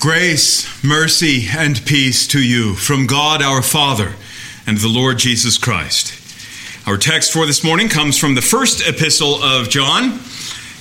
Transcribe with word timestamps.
Grace, 0.00 0.84
mercy, 0.84 1.48
and 1.50 1.84
peace 1.84 2.28
to 2.28 2.40
you 2.40 2.76
from 2.76 3.08
God 3.08 3.42
our 3.42 3.62
Father 3.62 4.14
and 4.64 4.78
the 4.78 4.86
Lord 4.86 5.18
Jesus 5.18 5.58
Christ. 5.58 6.14
Our 6.86 6.96
text 6.96 7.32
for 7.32 7.46
this 7.46 7.64
morning 7.64 7.88
comes 7.88 8.16
from 8.16 8.36
the 8.36 8.40
first 8.40 8.86
epistle 8.86 9.42
of 9.42 9.68
John, 9.68 10.20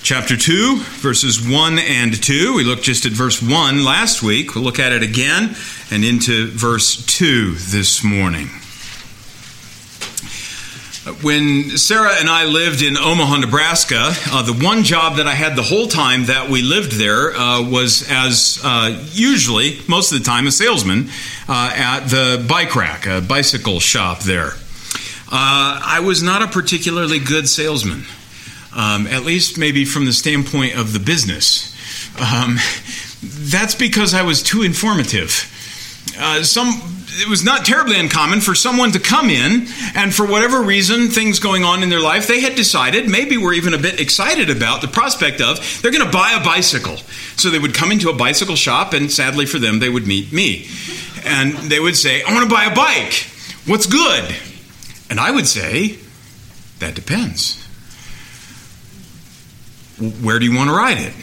chapter 0.04 0.38
2, 0.38 0.78
verses 1.02 1.42
1 1.42 1.80
and 1.80 2.22
2. 2.22 2.54
We 2.54 2.64
looked 2.64 2.84
just 2.84 3.08
at 3.08 3.12
verse 3.12 3.42
1 3.42 3.84
last 3.84 4.22
week. 4.22 4.54
We'll 4.54 4.64
look 4.64 4.78
at 4.78 4.92
it 4.92 5.02
again 5.02 5.56
and 5.90 6.06
into 6.06 6.52
verse 6.52 7.04
2 7.08 7.56
this 7.56 8.04
morning. 8.04 8.50
When 11.22 11.78
Sarah 11.78 12.16
and 12.20 12.30
I 12.30 12.46
lived 12.46 12.82
in 12.82 12.98
Omaha, 12.98 13.38
Nebraska, 13.38 14.12
uh, 14.30 14.42
the 14.42 14.54
one 14.54 14.84
job 14.84 15.18
that 15.18 15.26
I 15.26 15.36
had 15.36 15.56
the 15.56 15.64
whole 15.64 15.88
time 15.88 16.26
that 16.26 16.50
we 16.50 16.62
lived 16.62 16.92
there 16.92 17.34
uh, 17.34 17.70
was 17.70 18.06
as 18.10 18.60
uh, 18.62 19.06
usually, 19.12 19.80
most 19.88 20.12
of 20.12 20.20
the 20.20 20.26
time, 20.26 20.48
a 20.48 20.52
salesman 20.52 21.10
uh, 21.48 21.72
at 21.74 22.08
the 22.08 22.46
bike 22.50 22.76
rack, 22.76 23.06
a 23.06 23.22
bicycle 23.22 23.80
shop 23.80 24.20
there. 24.20 24.52
Uh, 25.32 25.80
I 25.82 26.02
was 26.06 26.22
not 26.22 26.42
a 26.42 26.48
particularly 26.48 27.20
good 27.20 27.48
salesman, 27.48 28.04
um, 28.76 29.08
at 29.08 29.24
least 29.24 29.58
maybe 29.58 29.86
from 29.86 30.06
the 30.06 30.14
standpoint 30.14 30.78
of 30.78 30.92
the 30.92 31.00
business. 31.00 31.74
Um, 32.20 32.58
that's 33.22 33.76
because 33.76 34.14
I 34.14 34.24
was 34.24 34.44
too 34.44 34.62
informative. 34.62 35.54
Uh, 36.20 36.44
some 36.44 36.97
it 37.20 37.28
was 37.28 37.44
not 37.44 37.66
terribly 37.66 38.00
uncommon 38.00 38.42
for 38.42 38.54
someone 38.54 38.92
to 38.92 39.00
come 39.00 39.30
in 39.30 39.68
and 39.96 40.14
for 40.14 40.26
whatever 40.26 40.62
reason 40.62 41.10
things 41.10 41.40
going 41.40 41.64
on 41.64 41.82
in 41.82 41.90
their 41.90 42.00
life 42.00 42.28
they 42.28 42.42
had 42.42 42.56
decided 42.56 43.10
maybe 43.10 43.38
were 43.38 43.54
even 43.54 43.74
a 43.74 43.78
bit 43.78 44.00
excited 44.00 44.52
about 44.52 44.82
the 44.82 44.88
prospect 44.88 45.42
of 45.42 45.82
they're 45.82 45.92
going 45.92 46.06
to 46.06 46.12
buy 46.12 46.38
a 46.40 46.44
bicycle. 46.44 46.98
So 47.36 47.50
they 47.50 47.58
would 47.58 47.74
come 47.74 47.92
into 47.92 48.10
a 48.10 48.14
bicycle 48.14 48.56
shop 48.56 48.94
and 48.94 49.12
sadly 49.12 49.48
for 49.48 49.58
them 49.58 49.80
they 49.80 49.90
would 49.90 50.06
meet 50.06 50.32
me. 50.32 50.68
And 51.26 51.54
they 51.54 51.80
would 51.80 51.98
say 51.98 52.22
i 52.22 52.32
want 52.32 52.48
to 52.48 52.54
buy 52.54 52.66
a 52.66 52.76
bike. 52.76 53.14
What's 53.66 53.88
good? 53.88 54.36
And 55.10 55.20
i 55.20 55.32
would 55.32 55.48
say 55.48 55.98
that 56.80 56.94
depends. 56.94 57.64
Where 60.22 60.38
do 60.38 60.46
you 60.46 60.56
want 60.56 60.70
to 60.70 60.76
ride 60.76 61.00
it? 61.00 61.14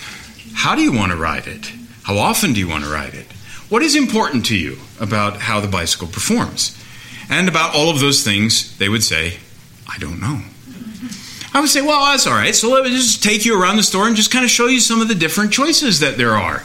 How 0.55 0.75
do 0.75 0.83
you 0.83 0.93
want 0.93 1.13
to 1.13 1.17
ride 1.17 1.47
it? 1.47 1.73
How 2.03 2.19
often 2.19 2.53
do 2.53 2.59
you 2.59 2.69
want 2.69 2.83
to 2.83 2.91
ride 2.91 3.15
it? 3.15 3.27
What 3.69 3.83
is 3.83 3.95
important 3.95 4.47
to 4.47 4.59
you 4.59 4.79
about 5.01 5.41
how 5.41 5.61
the 5.61 5.69
bicycle 5.69 6.09
performs? 6.09 6.81
And 7.29 7.49
about 7.49 7.75
all 7.75 7.91
of 7.91 8.01
those 8.01 8.23
things, 8.23 8.77
they 8.79 8.89
would 8.89 9.03
say, 9.03 9.39
I 9.89 9.99
don't 9.99 10.21
know. 10.21 10.43
I 11.53 11.61
would 11.61 11.71
say, 11.71 11.83
well, 11.83 12.05
that's 12.07 12.27
all 12.27 12.35
right. 12.35 12.55
So 12.55 12.69
let 12.71 12.85
me 12.85 12.91
just 12.91 13.23
take 13.23 13.45
you 13.45 13.61
around 13.61 13.77
the 13.77 13.83
store 13.83 14.09
and 14.09 14.17
just 14.17 14.33
kind 14.33 14.45
of 14.45 14.51
show 14.51 14.67
you 14.67 14.81
some 14.81 15.01
of 15.01 15.09
the 15.09 15.15
different 15.15 15.53
choices 15.53 16.01
that 16.01 16.17
there 16.17 16.33
are. 16.33 16.65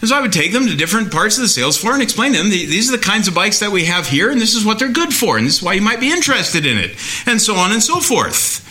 And 0.00 0.08
so 0.08 0.16
I 0.16 0.20
would 0.22 0.32
take 0.32 0.52
them 0.52 0.66
to 0.66 0.74
different 0.74 1.12
parts 1.12 1.36
of 1.36 1.42
the 1.42 1.48
sales 1.48 1.76
floor 1.76 1.92
and 1.92 2.02
explain 2.02 2.32
to 2.32 2.38
them 2.38 2.48
these 2.48 2.88
are 2.88 2.96
the 2.96 3.02
kinds 3.02 3.28
of 3.28 3.34
bikes 3.34 3.60
that 3.60 3.70
we 3.70 3.84
have 3.84 4.06
here, 4.06 4.30
and 4.30 4.40
this 4.40 4.54
is 4.54 4.64
what 4.64 4.78
they're 4.78 4.88
good 4.88 5.12
for, 5.12 5.36
and 5.36 5.46
this 5.46 5.56
is 5.56 5.62
why 5.62 5.74
you 5.74 5.82
might 5.82 6.00
be 6.00 6.10
interested 6.10 6.64
in 6.64 6.78
it, 6.78 6.92
and 7.26 7.40
so 7.40 7.54
on 7.56 7.70
and 7.70 7.82
so 7.82 8.00
forth. 8.00 8.66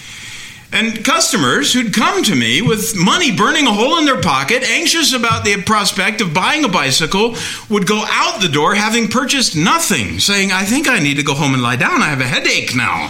And 0.72 1.03
customers 1.03 1.74
who'd 1.74 1.96
come 1.96 2.22
to 2.24 2.35
me 2.35 2.62
with 2.62 2.96
money 2.96 3.35
burning 3.35 3.66
a 3.66 3.74
hole 3.74 3.97
in 3.97 4.06
their 4.06 4.22
pocket, 4.22 4.62
anxious 4.62 5.13
about 5.13 5.44
the 5.44 5.62
prospect 5.63 6.22
of 6.22 6.31
buying 6.31 6.63
a 6.63 6.68
bicycle, 6.68 7.35
would 7.69 7.88
go 7.88 8.06
out 8.07 8.40
the 8.40 8.50
door 8.50 8.75
having 8.75 9.07
purchased 9.07 9.56
nothing, 9.56 10.19
saying, 10.19 10.52
I 10.52 10.66
think 10.66 10.88
I 10.88 11.00
need 11.00 11.18
to 11.18 11.24
go 11.24 11.34
home 11.34 11.53
and 11.53 11.63
lie 11.63 11.75
down. 11.75 12.03
I 12.03 12.09
have 12.09 12.22
a 12.22 12.28
headache 12.28 12.75
now. 12.75 13.09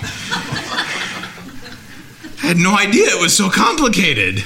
I 2.41 2.47
had 2.47 2.57
no 2.57 2.77
idea 2.77 3.07
it 3.07 3.21
was 3.21 3.35
so 3.35 3.49
complicated. 3.49 4.41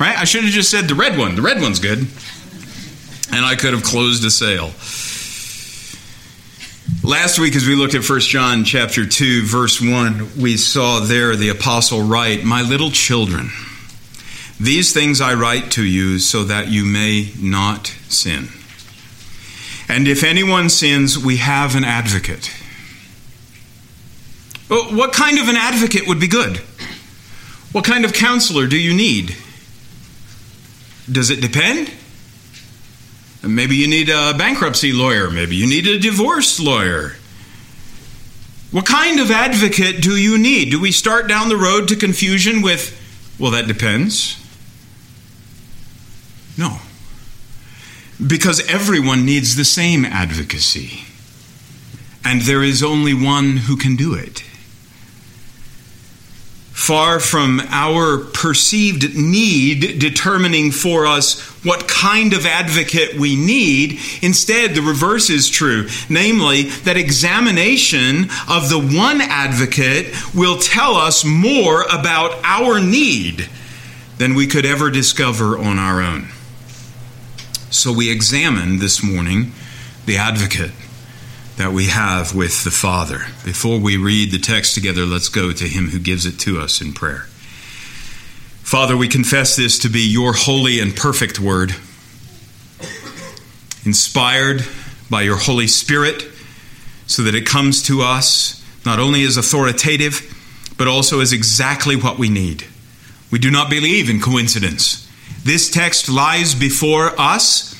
Right? 0.00 0.18
I 0.18 0.24
should 0.24 0.42
have 0.42 0.52
just 0.52 0.70
said 0.70 0.88
the 0.88 0.94
red 0.96 1.16
one. 1.16 1.36
The 1.36 1.42
red 1.42 1.60
one's 1.60 1.78
good. 1.78 1.98
And 3.32 3.46
I 3.46 3.54
could 3.54 3.74
have 3.74 3.84
closed 3.84 4.24
a 4.24 4.30
sale. 4.30 4.72
Last 7.02 7.38
week, 7.38 7.56
as 7.56 7.66
we 7.66 7.76
looked 7.76 7.94
at 7.94 8.06
1 8.06 8.20
John 8.20 8.62
chapter 8.62 9.06
2, 9.06 9.46
verse 9.46 9.80
1, 9.80 10.38
we 10.38 10.58
saw 10.58 11.00
there 11.00 11.34
the 11.34 11.48
apostle 11.48 12.02
write, 12.02 12.44
My 12.44 12.60
little 12.60 12.90
children, 12.90 13.52
these 14.60 14.92
things 14.92 15.18
I 15.18 15.32
write 15.32 15.70
to 15.72 15.82
you 15.82 16.18
so 16.18 16.44
that 16.44 16.68
you 16.68 16.84
may 16.84 17.32
not 17.40 17.86
sin. 18.10 18.48
And 19.88 20.06
if 20.06 20.22
anyone 20.22 20.68
sins, 20.68 21.18
we 21.18 21.38
have 21.38 21.74
an 21.74 21.84
advocate. 21.84 22.52
What 24.68 25.14
kind 25.14 25.38
of 25.38 25.48
an 25.48 25.56
advocate 25.56 26.06
would 26.06 26.20
be 26.20 26.28
good? 26.28 26.58
What 27.72 27.86
kind 27.86 28.04
of 28.04 28.12
counselor 28.12 28.66
do 28.66 28.78
you 28.78 28.92
need? 28.92 29.36
Does 31.10 31.30
it 31.30 31.40
depend? 31.40 31.90
Maybe 33.42 33.76
you 33.76 33.88
need 33.88 34.08
a 34.08 34.34
bankruptcy 34.36 34.92
lawyer. 34.92 35.30
Maybe 35.30 35.56
you 35.56 35.66
need 35.66 35.86
a 35.86 35.98
divorce 35.98 36.60
lawyer. 36.60 37.14
What 38.70 38.86
kind 38.86 39.18
of 39.18 39.30
advocate 39.30 40.02
do 40.02 40.16
you 40.16 40.38
need? 40.38 40.70
Do 40.70 40.80
we 40.80 40.92
start 40.92 41.26
down 41.28 41.48
the 41.48 41.56
road 41.56 41.88
to 41.88 41.96
confusion 41.96 42.62
with, 42.62 42.96
well, 43.38 43.50
that 43.50 43.66
depends? 43.66 44.36
No. 46.56 46.78
Because 48.24 48.60
everyone 48.68 49.24
needs 49.24 49.56
the 49.56 49.64
same 49.64 50.04
advocacy. 50.04 51.04
And 52.24 52.42
there 52.42 52.62
is 52.62 52.82
only 52.82 53.14
one 53.14 53.56
who 53.56 53.76
can 53.76 53.96
do 53.96 54.14
it 54.14 54.44
far 56.80 57.20
from 57.20 57.60
our 57.68 58.16
perceived 58.16 59.14
need 59.14 59.98
determining 59.98 60.70
for 60.70 61.06
us 61.06 61.38
what 61.62 61.86
kind 61.86 62.32
of 62.32 62.46
advocate 62.46 63.12
we 63.20 63.36
need. 63.36 63.98
Instead, 64.22 64.74
the 64.74 64.80
reverse 64.80 65.28
is 65.28 65.50
true 65.50 65.86
namely, 66.08 66.62
that 66.62 66.96
examination 66.96 68.30
of 68.48 68.70
the 68.70 68.78
one 68.78 69.20
advocate 69.20 70.06
will 70.34 70.58
tell 70.58 70.94
us 70.94 71.22
more 71.22 71.82
about 71.82 72.32
our 72.44 72.80
need 72.80 73.50
than 74.16 74.34
we 74.34 74.46
could 74.46 74.64
ever 74.64 74.90
discover 74.90 75.58
on 75.58 75.78
our 75.78 76.00
own. 76.00 76.28
So 77.68 77.92
we 77.92 78.10
examine 78.10 78.78
this 78.78 79.02
morning 79.02 79.52
the 80.06 80.16
advocate 80.16 80.72
that 81.60 81.72
we 81.74 81.88
have 81.88 82.34
with 82.34 82.64
the 82.64 82.70
Father. 82.70 83.18
Before 83.44 83.78
we 83.78 83.98
read 83.98 84.30
the 84.30 84.38
text 84.38 84.74
together, 84.74 85.04
let's 85.04 85.28
go 85.28 85.52
to 85.52 85.64
Him 85.64 85.88
who 85.88 85.98
gives 85.98 86.24
it 86.24 86.38
to 86.38 86.58
us 86.58 86.80
in 86.80 86.94
prayer. 86.94 87.26
Father, 88.62 88.96
we 88.96 89.08
confess 89.08 89.56
this 89.56 89.78
to 89.80 89.90
be 89.90 90.00
your 90.00 90.32
holy 90.32 90.80
and 90.80 90.96
perfect 90.96 91.38
word, 91.38 91.74
inspired 93.84 94.64
by 95.10 95.20
your 95.20 95.36
Holy 95.36 95.66
Spirit, 95.66 96.24
so 97.06 97.24
that 97.24 97.34
it 97.34 97.44
comes 97.44 97.82
to 97.82 98.00
us 98.00 98.64
not 98.86 98.98
only 98.98 99.22
as 99.24 99.36
authoritative, 99.36 100.22
but 100.78 100.88
also 100.88 101.20
as 101.20 101.30
exactly 101.30 101.94
what 101.94 102.18
we 102.18 102.30
need. 102.30 102.64
We 103.30 103.38
do 103.38 103.50
not 103.50 103.68
believe 103.68 104.08
in 104.08 104.22
coincidence. 104.22 105.06
This 105.44 105.70
text 105.70 106.08
lies 106.08 106.54
before 106.54 107.12
us, 107.20 107.74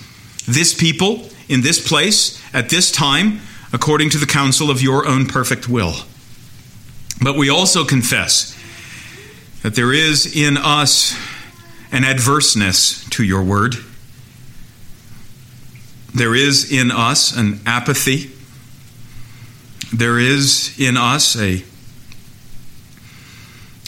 this 0.47 0.75
people, 0.75 1.31
in 1.49 1.63
this 1.63 1.89
place, 1.89 2.39
at 2.53 2.69
this 2.69 2.93
time 2.93 3.41
according 3.73 4.11
to 4.11 4.19
the 4.19 4.27
counsel 4.27 4.71
of 4.71 4.83
your 4.83 5.07
own 5.07 5.27
perfect 5.27 5.69
will. 5.69 5.95
But 7.23 7.37
we 7.37 7.49
also 7.51 7.85
confess 7.85 8.57
that 9.63 9.75
there 9.75 9.93
is 9.93 10.35
in 10.37 10.57
us 10.57 11.15
an 11.93 12.03
adverseness 12.03 13.09
to 13.11 13.23
your 13.25 13.43
word. 13.43 13.77
there 16.15 16.35
is 16.35 16.73
in 16.73 16.91
us 16.91 17.37
an 17.37 17.61
apathy. 17.67 18.31
There 19.93 20.19
is 20.19 20.79
in 20.79 20.97
us 20.97 21.37
a, 21.37 21.63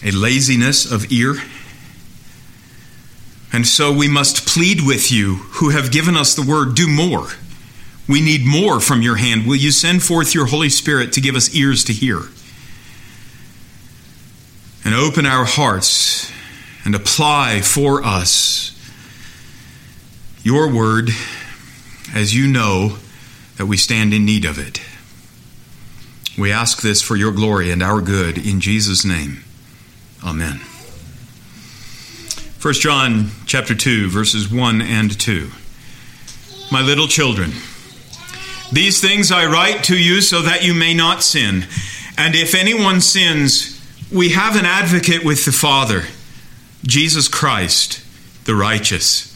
a 0.05 0.11
laziness 0.11 0.91
of 0.91 1.11
ear. 1.11 1.37
And 3.53 3.67
so 3.67 3.93
we 3.93 4.09
must 4.09 4.47
plead 4.47 4.81
with 4.87 5.11
you 5.13 5.35
who 5.35 5.71
have 5.71 5.91
given 5.91 6.17
us 6.17 6.35
the 6.35 6.43
word, 6.43 6.75
do 6.75 6.89
more. 6.89 7.29
We 8.09 8.21
need 8.21 8.45
more 8.45 8.81
from 8.81 9.03
your 9.03 9.17
hand. 9.17 9.47
Will 9.47 9.57
you 9.57 9.71
send 9.71 10.03
forth 10.03 10.35
your 10.35 10.47
Holy 10.47 10.69
Spirit 10.69 11.13
to 11.13 11.21
give 11.21 11.37
us 11.37 11.55
ears 11.55 11.85
to 11.85 11.93
hear? 11.93 12.23
And 14.85 14.95
open 14.95 15.27
our 15.27 15.45
hearts 15.45 16.33
and 16.85 16.95
apply 16.95 17.61
for 17.61 18.05
us 18.05 18.77
your 20.43 20.73
word 20.73 21.11
as 22.15 22.35
you 22.35 22.49
know 22.49 22.99
that 23.57 23.67
we 23.67 23.77
stand 23.77 24.13
in 24.13 24.25
need 24.25 24.45
of 24.45 24.59
it. 24.59 24.81
We 26.37 26.51
ask 26.51 26.83
this 26.83 27.01
for 27.01 27.15
your 27.15 27.31
glory 27.31 27.71
and 27.71 27.83
our 27.83 28.01
good 28.01 28.39
in 28.39 28.61
Jesus' 28.61 29.05
name. 29.05 29.45
Amen. 30.25 30.61
1 32.61 32.75
John 32.75 33.31
chapter 33.47 33.75
2 33.75 34.09
verses 34.09 34.51
1 34.51 34.83
and 34.83 35.19
2. 35.19 35.51
My 36.71 36.81
little 36.81 37.07
children, 37.07 37.53
these 38.73 39.01
things 39.01 39.31
I 39.31 39.47
write 39.47 39.85
to 39.85 39.97
you 39.97 40.21
so 40.21 40.43
that 40.43 40.65
you 40.65 40.75
may 40.75 40.95
not 40.95 41.23
sin. 41.23 41.67
And 42.17 42.35
if 42.35 42.55
anyone 42.55 43.01
sins, 43.01 43.81
we 44.11 44.31
have 44.31 44.57
an 44.57 44.67
advocate 44.67 45.25
with 45.25 45.45
the 45.45 45.53
Father, 45.53 46.05
Jesus 46.83 47.29
Christ, 47.29 48.05
the 48.45 48.55
righteous. 48.55 49.29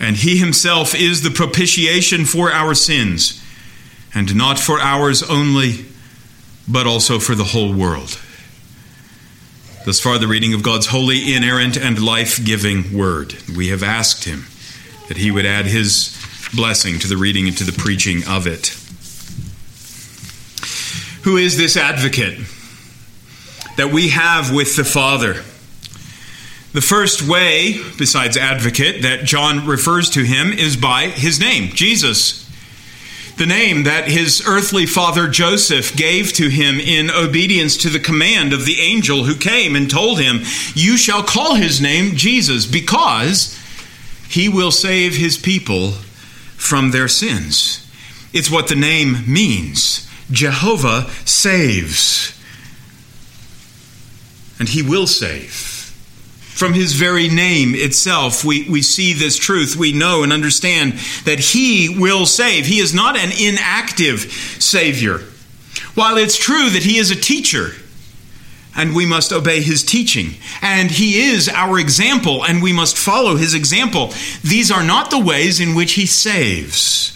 And 0.00 0.16
he 0.16 0.38
himself 0.38 0.94
is 0.94 1.22
the 1.22 1.30
propitiation 1.30 2.24
for 2.24 2.50
our 2.50 2.74
sins, 2.74 3.42
and 4.14 4.34
not 4.36 4.58
for 4.58 4.80
ours 4.80 5.22
only, 5.22 5.86
but 6.68 6.86
also 6.86 7.18
for 7.18 7.34
the 7.34 7.44
whole 7.44 7.72
world. 7.72 8.20
Thus 9.84 10.00
far, 10.00 10.18
the 10.18 10.28
reading 10.28 10.54
of 10.54 10.62
God's 10.62 10.86
holy, 10.86 11.34
inerrant, 11.34 11.76
and 11.76 12.02
life 12.02 12.42
giving 12.42 12.96
word. 12.96 13.34
We 13.54 13.68
have 13.68 13.82
asked 13.82 14.24
him 14.24 14.46
that 15.08 15.18
he 15.18 15.30
would 15.30 15.44
add 15.44 15.66
his 15.66 16.16
blessing 16.54 16.98
to 17.00 17.08
the 17.08 17.16
reading 17.16 17.48
and 17.48 17.56
to 17.58 17.64
the 17.64 17.72
preaching 17.72 18.26
of 18.28 18.46
it. 18.46 18.68
Who 21.24 21.36
is 21.36 21.56
this 21.56 21.76
advocate 21.76 22.38
that 23.76 23.90
we 23.92 24.10
have 24.10 24.52
with 24.52 24.76
the 24.76 24.84
Father? 24.84 25.42
The 26.74 26.80
first 26.80 27.22
way, 27.22 27.80
besides 27.98 28.36
advocate, 28.36 29.02
that 29.02 29.24
John 29.24 29.66
refers 29.66 30.10
to 30.10 30.24
him 30.24 30.52
is 30.52 30.76
by 30.76 31.06
his 31.06 31.38
name, 31.38 31.68
Jesus. 31.68 32.44
The 33.36 33.46
name 33.46 33.84
that 33.84 34.08
his 34.08 34.42
earthly 34.46 34.84
father 34.84 35.28
Joseph 35.28 35.96
gave 35.96 36.32
to 36.34 36.48
him 36.48 36.78
in 36.78 37.10
obedience 37.10 37.76
to 37.78 37.88
the 37.88 38.00
command 38.00 38.52
of 38.52 38.64
the 38.64 38.80
angel 38.80 39.24
who 39.24 39.34
came 39.34 39.74
and 39.74 39.90
told 39.90 40.20
him, 40.20 40.42
You 40.74 40.96
shall 40.96 41.22
call 41.22 41.54
his 41.54 41.80
name 41.80 42.16
Jesus, 42.16 42.66
because 42.66 43.58
he 44.28 44.48
will 44.48 44.70
save 44.70 45.16
his 45.16 45.38
people 45.38 45.94
from 46.64 46.90
their 46.90 47.08
sins. 47.08 47.80
It's 48.32 48.50
what 48.50 48.68
the 48.68 48.74
name 48.74 49.30
means 49.30 50.08
Jehovah 50.30 51.10
saves. 51.24 52.30
And 54.58 54.68
he 54.68 54.82
will 54.82 55.06
save. 55.06 55.52
From 55.52 56.72
his 56.72 56.94
very 56.94 57.28
name 57.28 57.74
itself, 57.74 58.44
we, 58.44 58.68
we 58.68 58.80
see 58.80 59.12
this 59.12 59.36
truth. 59.36 59.76
We 59.76 59.92
know 59.92 60.22
and 60.22 60.32
understand 60.32 60.92
that 61.24 61.40
he 61.40 61.88
will 61.98 62.26
save. 62.26 62.64
He 62.64 62.78
is 62.78 62.94
not 62.94 63.16
an 63.16 63.30
inactive 63.32 64.20
Savior. 64.60 65.18
While 65.94 66.16
it's 66.16 66.38
true 66.38 66.70
that 66.70 66.82
he 66.82 66.96
is 66.98 67.10
a 67.10 67.16
teacher, 67.16 67.72
and 68.76 68.94
we 68.94 69.06
must 69.06 69.32
obey 69.32 69.60
his 69.60 69.82
teaching, 69.82 70.34
and 70.60 70.90
he 70.90 71.20
is 71.20 71.48
our 71.48 71.78
example, 71.78 72.44
and 72.44 72.62
we 72.62 72.72
must 72.72 72.98
follow 72.98 73.36
his 73.36 73.54
example, 73.54 74.12
these 74.42 74.70
are 74.70 74.82
not 74.82 75.10
the 75.10 75.18
ways 75.18 75.60
in 75.60 75.74
which 75.74 75.92
he 75.92 76.06
saves. 76.06 77.14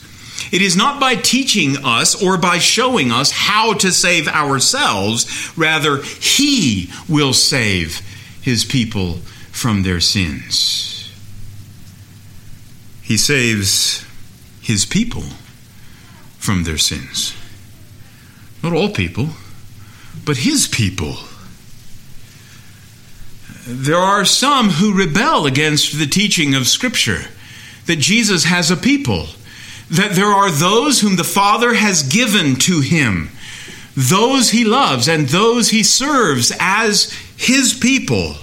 It 0.50 0.62
is 0.62 0.76
not 0.76 1.00
by 1.00 1.14
teaching 1.14 1.76
us 1.84 2.22
or 2.22 2.38
by 2.38 2.58
showing 2.58 3.12
us 3.12 3.30
how 3.30 3.74
to 3.74 3.92
save 3.92 4.28
ourselves. 4.28 5.52
Rather, 5.58 6.02
He 6.02 6.90
will 7.08 7.34
save 7.34 8.00
his 8.40 8.64
people 8.64 9.16
from 9.52 9.82
their 9.82 10.00
sins. 10.00 11.12
He 13.02 13.16
saves 13.16 14.06
his 14.62 14.86
people 14.86 15.24
from 16.38 16.64
their 16.64 16.78
sins. 16.78 17.34
Not 18.62 18.72
all 18.72 18.90
people, 18.90 19.30
but 20.24 20.38
his 20.38 20.66
people. 20.66 21.16
There 23.70 23.98
are 23.98 24.24
some 24.24 24.70
who 24.70 24.94
rebel 24.94 25.44
against 25.44 25.98
the 25.98 26.06
teaching 26.06 26.54
of 26.54 26.66
Scripture 26.66 27.26
that 27.84 27.98
Jesus 27.98 28.44
has 28.44 28.70
a 28.70 28.76
people, 28.78 29.26
that 29.90 30.12
there 30.12 30.32
are 30.32 30.50
those 30.50 31.00
whom 31.00 31.16
the 31.16 31.24
Father 31.24 31.74
has 31.74 32.02
given 32.02 32.56
to 32.56 32.80
him, 32.80 33.28
those 33.94 34.50
he 34.50 34.64
loves, 34.64 35.06
and 35.06 35.28
those 35.28 35.68
he 35.68 35.82
serves 35.82 36.50
as 36.58 37.12
his 37.36 37.74
people. 37.74 38.36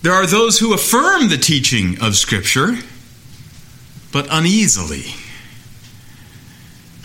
There 0.00 0.14
are 0.14 0.26
those 0.26 0.60
who 0.60 0.72
affirm 0.72 1.28
the 1.28 1.36
teaching 1.36 2.00
of 2.00 2.16
Scripture, 2.16 2.78
but 4.10 4.26
uneasily. 4.30 5.04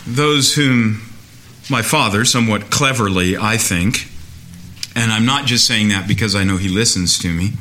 Those 0.07 0.53
whom 0.55 1.01
my 1.69 1.81
father, 1.81 2.23
somewhat 2.23 2.69
cleverly, 2.69 3.35
I 3.35 3.57
think, 3.57 4.07
and 4.95 5.11
I'm 5.11 5.25
not 5.25 5.45
just 5.45 5.65
saying 5.65 5.89
that 5.89 6.07
because 6.07 6.35
I 6.35 6.43
know 6.43 6.57
he 6.57 6.69
listens 6.69 7.17
to 7.19 7.33
me. 7.33 7.51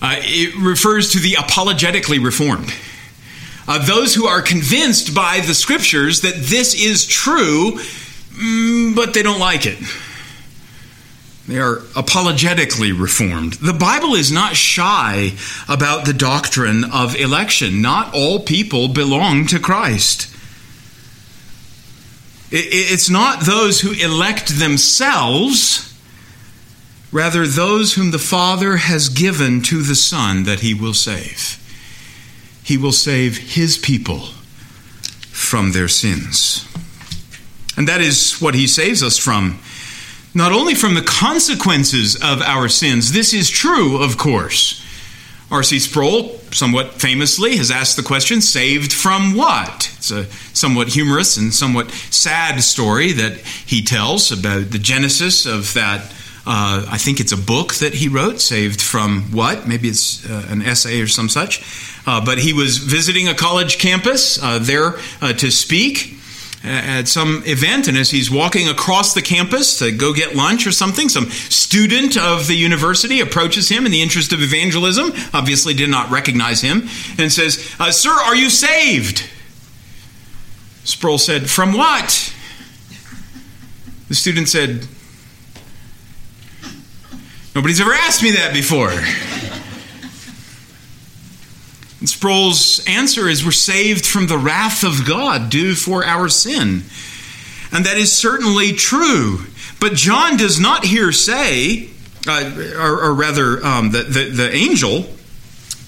Uh, 0.00 0.16
it 0.20 0.54
refers 0.56 1.12
to 1.12 1.18
the 1.18 1.34
apologetically 1.34 2.18
reformed. 2.18 2.72
Uh, 3.66 3.84
those 3.84 4.14
who 4.14 4.26
are 4.26 4.42
convinced 4.42 5.14
by 5.14 5.40
the 5.40 5.54
scriptures 5.54 6.20
that 6.20 6.34
this 6.34 6.74
is 6.74 7.06
true, 7.06 7.72
mm, 7.72 8.94
but 8.94 9.14
they 9.14 9.22
don't 9.22 9.40
like 9.40 9.66
it. 9.66 9.78
They 11.48 11.58
are 11.58 11.82
apologetically 11.94 12.92
reformed. 12.92 13.54
The 13.54 13.72
Bible 13.72 14.14
is 14.14 14.32
not 14.32 14.56
shy 14.56 15.32
about 15.68 16.04
the 16.04 16.12
doctrine 16.12 16.84
of 16.84 17.14
election. 17.16 17.80
Not 17.80 18.12
all 18.14 18.40
people 18.40 18.88
belong 18.88 19.46
to 19.48 19.60
Christ. 19.60 20.32
It's 22.50 23.10
not 23.10 23.44
those 23.44 23.80
who 23.80 23.92
elect 23.92 24.58
themselves, 24.58 25.92
rather, 27.10 27.46
those 27.46 27.94
whom 27.94 28.12
the 28.12 28.18
Father 28.18 28.76
has 28.76 29.08
given 29.08 29.62
to 29.62 29.82
the 29.82 29.96
Son 29.96 30.44
that 30.44 30.60
He 30.60 30.72
will 30.72 30.94
save. 30.94 31.62
He 32.62 32.76
will 32.76 32.92
save 32.92 33.54
His 33.54 33.76
people 33.76 34.28
from 35.30 35.72
their 35.72 35.88
sins. 35.88 36.66
And 37.76 37.88
that 37.88 38.00
is 38.00 38.40
what 38.40 38.54
He 38.54 38.66
saves 38.66 39.02
us 39.02 39.18
from. 39.18 39.58
Not 40.32 40.52
only 40.52 40.74
from 40.74 40.94
the 40.94 41.02
consequences 41.02 42.14
of 42.16 42.42
our 42.42 42.68
sins, 42.68 43.12
this 43.12 43.32
is 43.32 43.50
true, 43.50 44.02
of 44.02 44.18
course. 44.18 44.82
R.C. 45.50 45.78
Sproul, 45.78 46.38
somewhat 46.52 46.94
famously, 46.94 47.56
has 47.56 47.70
asked 47.70 47.96
the 47.96 48.02
question 48.02 48.40
saved 48.40 48.92
from 48.92 49.34
what? 49.34 49.95
It's 50.10 50.12
a 50.12 50.54
somewhat 50.54 50.88
humorous 50.88 51.36
and 51.36 51.52
somewhat 51.52 51.90
sad 51.90 52.62
story 52.62 53.12
that 53.12 53.38
he 53.38 53.82
tells 53.82 54.30
about 54.30 54.70
the 54.70 54.78
genesis 54.78 55.46
of 55.46 55.74
that. 55.74 56.12
Uh, 56.46 56.86
I 56.88 56.96
think 56.96 57.18
it's 57.18 57.32
a 57.32 57.36
book 57.36 57.74
that 57.76 57.94
he 57.94 58.06
wrote, 58.06 58.38
Saved 58.40 58.80
from 58.80 59.22
What? 59.32 59.66
Maybe 59.66 59.88
it's 59.88 60.24
uh, 60.28 60.46
an 60.48 60.62
essay 60.62 61.00
or 61.00 61.08
some 61.08 61.28
such. 61.28 61.60
Uh, 62.06 62.24
but 62.24 62.38
he 62.38 62.52
was 62.52 62.78
visiting 62.78 63.26
a 63.26 63.34
college 63.34 63.78
campus 63.78 64.40
uh, 64.40 64.60
there 64.60 64.94
uh, 65.20 65.32
to 65.32 65.50
speak 65.50 66.14
at 66.62 67.08
some 67.08 67.42
event, 67.46 67.88
and 67.88 67.96
as 67.96 68.10
he's 68.10 68.30
walking 68.30 68.68
across 68.68 69.14
the 69.14 69.22
campus 69.22 69.78
to 69.78 69.90
go 69.90 70.12
get 70.12 70.34
lunch 70.34 70.66
or 70.66 70.72
something, 70.72 71.08
some 71.08 71.30
student 71.30 72.16
of 72.16 72.46
the 72.46 72.54
university 72.54 73.20
approaches 73.20 73.68
him 73.68 73.86
in 73.86 73.92
the 73.92 74.02
interest 74.02 74.32
of 74.32 74.40
evangelism, 74.40 75.12
obviously 75.32 75.74
did 75.74 75.90
not 75.90 76.10
recognize 76.10 76.60
him, 76.60 76.88
and 77.18 77.32
says, 77.32 77.74
uh, 77.78 77.90
Sir, 77.92 78.10
are 78.10 78.34
you 78.34 78.50
saved? 78.50 79.30
Sproul 80.86 81.18
said, 81.18 81.50
From 81.50 81.72
what? 81.72 82.32
The 84.08 84.14
student 84.14 84.48
said, 84.48 84.86
Nobody's 87.56 87.80
ever 87.80 87.92
asked 87.92 88.22
me 88.22 88.30
that 88.32 88.52
before. 88.54 88.92
And 91.98 92.08
Sproul's 92.08 92.84
answer 92.86 93.28
is 93.28 93.44
we're 93.44 93.50
saved 93.50 94.06
from 94.06 94.28
the 94.28 94.38
wrath 94.38 94.84
of 94.84 95.04
God 95.04 95.50
due 95.50 95.74
for 95.74 96.04
our 96.04 96.28
sin. 96.28 96.84
And 97.72 97.84
that 97.84 97.96
is 97.96 98.16
certainly 98.16 98.72
true. 98.72 99.40
But 99.80 99.94
John 99.94 100.36
does 100.36 100.60
not 100.60 100.84
here 100.84 101.10
say, 101.10 101.88
uh, 102.28 102.74
or, 102.76 103.06
or, 103.06 103.14
rather, 103.14 103.64
um, 103.64 103.90
the, 103.90 104.04
the, 104.04 104.30
the 104.30 104.54
angel 104.54 105.08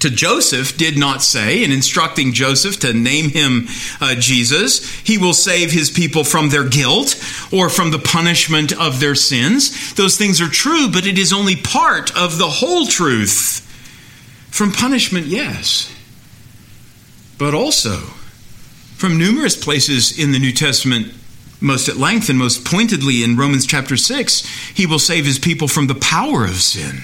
to 0.01 0.11
Joseph 0.11 0.77
did 0.77 0.97
not 0.97 1.23
say, 1.23 1.65
in 1.65 1.73
instructing 1.73 2.33
Joseph 2.33 2.79
to 2.81 2.93
name 2.93 3.31
him 3.31 3.67
uh, 4.01 4.15
Jesus, 4.15 4.89
he 5.01 5.19
will 5.19 5.35
save 5.35 5.73
his 5.73 5.91
people 5.91 6.25
from 6.25 6.49
their 6.49 6.69
guilt 6.69 7.17
or 7.53 7.69
from 7.69 7.91
the 7.91 7.99
punishment 7.99 8.73
of 8.73 9.01
their 9.01 9.15
sins. 9.15 9.95
Those 9.95 10.17
things 10.17 10.41
are 10.41 10.49
true, 10.49 10.89
but 10.91 11.07
it 11.07 11.19
is 11.19 11.33
only 11.33 11.57
part 11.57 12.17
of 12.17 12.39
the 12.39 12.49
whole 12.49 12.87
truth. 12.87 13.65
From 14.51 14.73
punishment, 14.73 15.27
yes, 15.27 15.95
but 17.37 17.55
also 17.55 17.97
from 18.97 19.19
numerous 19.19 19.63
places 19.63 20.19
in 20.19 20.33
the 20.33 20.39
New 20.39 20.53
Testament, 20.53 21.13
most 21.61 21.89
at 21.89 21.97
length 21.97 22.29
and 22.29 22.39
most 22.39 22.65
pointedly 22.65 23.23
in 23.23 23.37
Romans 23.37 23.67
chapter 23.67 23.97
6, 23.97 24.47
he 24.75 24.87
will 24.87 24.99
save 24.99 25.27
his 25.27 25.39
people 25.39 25.69
from 25.69 25.87
the 25.87 25.95
power 25.95 26.45
of 26.45 26.57
sin 26.57 27.03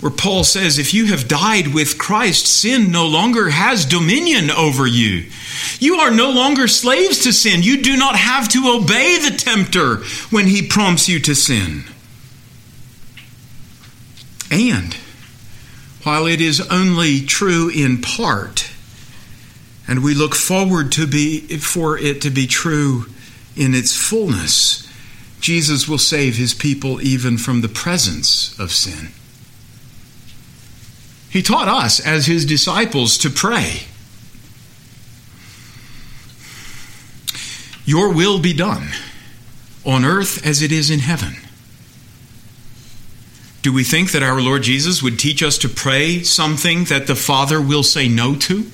where 0.00 0.12
Paul 0.12 0.44
says, 0.44 0.78
If 0.78 0.94
you 0.94 1.06
have 1.06 1.28
died 1.28 1.74
with 1.74 1.98
Christ, 1.98 2.46
sin 2.46 2.92
no 2.92 3.06
longer 3.06 3.50
has 3.50 3.84
dominion 3.84 4.50
over 4.50 4.86
you. 4.86 5.28
You 5.80 5.96
are 5.96 6.10
no 6.10 6.30
longer 6.30 6.68
slaves 6.68 7.18
to 7.24 7.32
sin. 7.32 7.62
You 7.62 7.82
do 7.82 7.96
not 7.96 8.16
have 8.16 8.48
to 8.50 8.76
obey 8.76 9.18
the 9.18 9.36
tempter 9.36 9.96
when 10.30 10.46
he 10.46 10.66
prompts 10.66 11.08
you 11.08 11.18
to 11.20 11.34
sin. 11.34 11.84
And 14.50 14.94
while 16.04 16.26
it 16.26 16.40
is 16.40 16.60
only 16.70 17.20
true 17.20 17.68
in 17.68 18.00
part, 18.00 18.70
and 19.86 20.02
we 20.02 20.14
look 20.14 20.34
forward 20.34 20.92
to 20.92 21.06
be 21.06 21.40
for 21.58 21.98
it 21.98 22.20
to 22.22 22.30
be 22.30 22.46
true 22.46 23.06
in 23.56 23.74
its 23.74 23.96
fullness, 23.96 24.88
Jesus 25.40 25.88
will 25.88 25.98
save 25.98 26.36
his 26.36 26.54
people 26.54 27.00
even 27.00 27.36
from 27.36 27.62
the 27.62 27.68
presence 27.68 28.58
of 28.58 28.70
sin. 28.70 29.08
He 31.30 31.42
taught 31.42 31.68
us 31.68 32.00
as 32.00 32.26
his 32.26 32.44
disciples 32.44 33.18
to 33.18 33.30
pray. 33.30 33.82
Your 37.84 38.12
will 38.12 38.38
be 38.38 38.52
done 38.52 38.88
on 39.84 40.04
earth 40.04 40.46
as 40.46 40.62
it 40.62 40.72
is 40.72 40.90
in 40.90 41.00
heaven. 41.00 41.36
Do 43.62 43.72
we 43.72 43.84
think 43.84 44.12
that 44.12 44.22
our 44.22 44.40
Lord 44.40 44.62
Jesus 44.62 45.02
would 45.02 45.18
teach 45.18 45.42
us 45.42 45.58
to 45.58 45.68
pray 45.68 46.22
something 46.22 46.84
that 46.84 47.06
the 47.06 47.16
Father 47.16 47.60
will 47.60 47.82
say 47.82 48.08
no 48.08 48.34
to? 48.36 48.70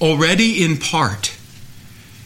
Already 0.00 0.62
in 0.62 0.76
part, 0.76 1.36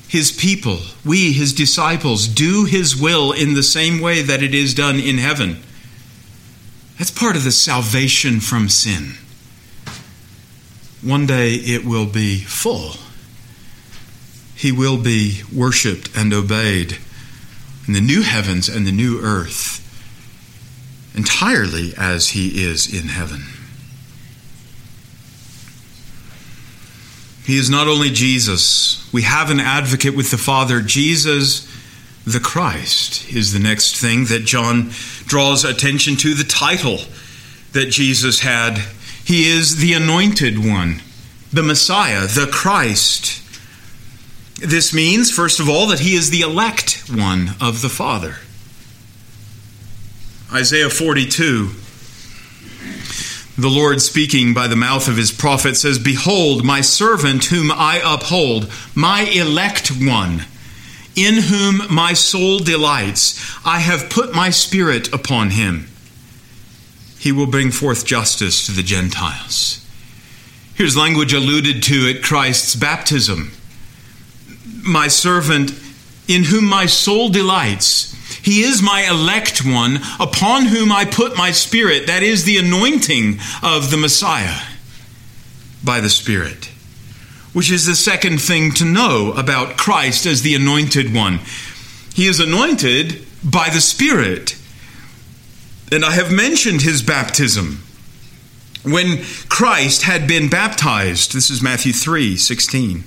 his 0.09 0.33
people, 0.33 0.79
we, 1.05 1.33
his 1.33 1.53
disciples, 1.53 2.27
do 2.27 2.65
his 2.65 2.97
will 2.97 3.33
in 3.33 3.55
the 3.55 3.63
same 3.63 4.01
way 4.01 4.23
that 4.23 4.43
it 4.43 4.55
is 4.55 4.75
done 4.75 4.99
in 4.99 5.19
heaven. 5.19 5.63
That's 6.99 7.11
part 7.13 7.37
of 7.37 7.45
the 7.45 7.53
salvation 7.53 8.41
from 8.41 8.69
sin. 8.69 9.15
One 11.01 11.27
day 11.27 11.55
it 11.55 11.85
will 11.85 12.07
be 12.07 12.39
full. 12.41 12.95
He 14.57 14.73
will 14.73 14.99
be 14.99 15.43
worshiped 15.55 16.11
and 16.17 16.35
obeyed 16.35 16.99
in 17.87 17.95
the 17.95 18.01
new 18.01 18.23
heavens 18.23 18.69
and 18.69 18.85
the 18.85 18.93
new 18.93 19.21
earth, 19.21 19.85
entirely 21.15 21.95
as 21.97 22.31
he 22.31 22.65
is 22.65 22.93
in 22.93 23.09
heaven. 23.09 23.45
He 27.45 27.57
is 27.57 27.71
not 27.71 27.87
only 27.87 28.11
Jesus, 28.11 29.09
we 29.13 29.23
have 29.23 29.51
an 29.51 29.61
advocate 29.61 30.17
with 30.17 30.33
the 30.33 30.37
Father. 30.37 30.81
Jesus 30.83 31.67
the 32.33 32.41
Christ 32.41 33.33
is 33.33 33.53
the 33.53 33.59
next 33.59 33.97
thing 33.97 34.27
that 34.27 34.45
John 34.45 34.91
draws 35.25 35.65
attention 35.65 36.17
to 36.17 36.35
the 36.35 36.45
title 36.45 36.99
that 37.73 37.87
Jesus 37.87 38.41
had. 38.41 38.79
He 39.25 39.51
is 39.51 39.77
the 39.77 39.95
anointed 39.95 40.59
one, 40.59 41.03
the 41.53 41.63
Messiah, 41.63 42.27
the 42.27 42.49
Christ. 42.53 43.43
This 44.61 44.93
means, 44.93 45.31
first 45.31 45.61
of 45.61 45.69
all, 45.69 45.87
that 45.89 46.01
he 46.01 46.15
is 46.15 46.31
the 46.31 46.41
elect 46.41 47.05
one 47.11 47.51
of 47.61 47.81
the 47.81 47.89
Father. 47.89 48.37
Isaiah 50.53 50.91
42, 50.91 51.71
the 53.59 53.69
Lord 53.69 54.01
speaking 54.01 54.55
by 54.55 54.67
the 54.67 54.77
mouth 54.77 55.09
of 55.09 55.17
his 55.17 55.33
prophet 55.33 55.77
says, 55.77 55.99
Behold, 55.99 56.65
my 56.65 56.81
servant 56.81 57.47
whom 57.47 57.71
I 57.71 58.01
uphold, 58.05 58.71
my 58.95 59.23
elect 59.23 59.89
one 59.89 60.45
in 61.19 61.43
whom 61.43 61.83
my 61.93 62.13
soul 62.13 62.59
delights. 62.59 63.59
I 63.65 63.81
have 63.81 64.11
put 64.11 64.35
my 64.35 64.51
spirit 64.51 65.13
upon 65.13 65.51
him. 65.51 65.89
He 67.19 67.33
will 67.33 67.47
bring 67.47 67.71
forth 67.71 68.07
justice 68.07 68.67
to 68.67 68.73
the 68.73 68.83
Gentiles. 68.83 69.85
Here's 70.75 70.97
language 70.97 71.33
alluded 71.33 71.83
to 71.85 72.09
at 72.09 72.23
Christ's 72.23 72.77
baptism. 72.77 73.51
My 74.83 75.09
servant, 75.09 75.73
in 76.29 76.45
whom 76.45 76.65
my 76.65 76.87
soul 76.87 77.29
delights, 77.29 78.15
he 78.41 78.63
is 78.63 78.81
my 78.81 79.09
elect 79.09 79.65
one, 79.67 79.99
upon 80.21 80.67
whom 80.67 80.93
I 80.93 81.05
put 81.05 81.37
my 81.37 81.51
spirit. 81.51 82.07
That 82.07 82.23
is 82.23 82.45
the 82.45 82.59
anointing 82.59 83.41
of 83.63 83.91
the 83.91 83.97
Messiah 83.97 84.61
by 85.83 86.01
the 86.01 86.09
Spirit 86.09 86.71
which 87.53 87.71
is 87.71 87.87
the 87.87 87.95
second 87.95 88.41
thing 88.41 88.73
to 88.73 88.85
know 88.85 89.33
about 89.33 89.77
Christ 89.77 90.27
as 90.27 90.43
the 90.43 90.55
anointed 90.55 91.15
one. 91.15 91.41
He 92.15 92.27
is 92.27 92.41
anointed 92.41 93.25
by 93.43 93.69
the 93.71 93.81
Spirit. 93.81 94.57
And 95.91 96.05
I 96.05 96.13
have 96.13 96.33
mentioned 96.33 96.83
his 96.83 97.03
baptism. 97.03 97.83
When 98.85 99.23
Christ 99.49 100.03
had 100.03 100.29
been 100.29 100.49
baptized, 100.49 101.33
this 101.33 101.51
is 101.51 101.63
Matthew 101.63 101.93
3 101.93 102.37
16. 102.37 103.05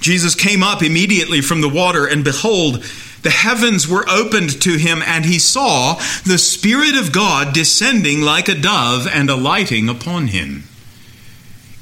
Jesus 0.00 0.34
came 0.34 0.62
up 0.62 0.82
immediately 0.82 1.40
from 1.40 1.60
the 1.60 1.68
water, 1.68 2.06
and 2.06 2.22
behold, 2.22 2.84
the 3.22 3.30
heavens 3.30 3.88
were 3.88 4.08
opened 4.08 4.62
to 4.62 4.76
him, 4.76 5.02
and 5.02 5.24
he 5.24 5.38
saw 5.38 5.94
the 6.24 6.38
Spirit 6.38 6.94
of 6.96 7.12
God 7.12 7.52
descending 7.52 8.20
like 8.20 8.48
a 8.48 8.54
dove 8.54 9.06
and 9.06 9.28
alighting 9.28 9.88
upon 9.88 10.28
him. 10.28 10.64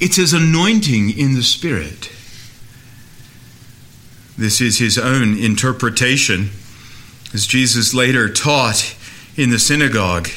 It's 0.00 0.16
his 0.16 0.32
anointing 0.32 1.16
in 1.16 1.34
the 1.34 1.42
Spirit. 1.42 2.10
This 4.36 4.60
is 4.60 4.78
his 4.78 4.98
own 4.98 5.38
interpretation. 5.38 6.50
As 7.32 7.46
Jesus 7.46 7.94
later 7.94 8.28
taught 8.32 8.96
in 9.36 9.50
the 9.50 9.58
synagogue, 9.58 10.28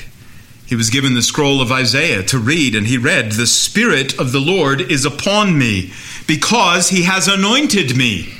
he 0.65 0.75
was 0.75 0.89
given 0.89 1.15
the 1.15 1.21
scroll 1.21 1.61
of 1.61 1.71
Isaiah 1.71 2.23
to 2.23 2.37
read, 2.37 2.75
and 2.75 2.87
he 2.87 2.97
read, 2.97 3.31
The 3.31 3.47
Spirit 3.47 4.19
of 4.19 4.31
the 4.31 4.39
Lord 4.39 4.81
is 4.81 5.05
upon 5.05 5.57
me, 5.57 5.93
because 6.27 6.89
he 6.89 7.03
has 7.03 7.27
anointed 7.27 7.95
me 7.95 8.33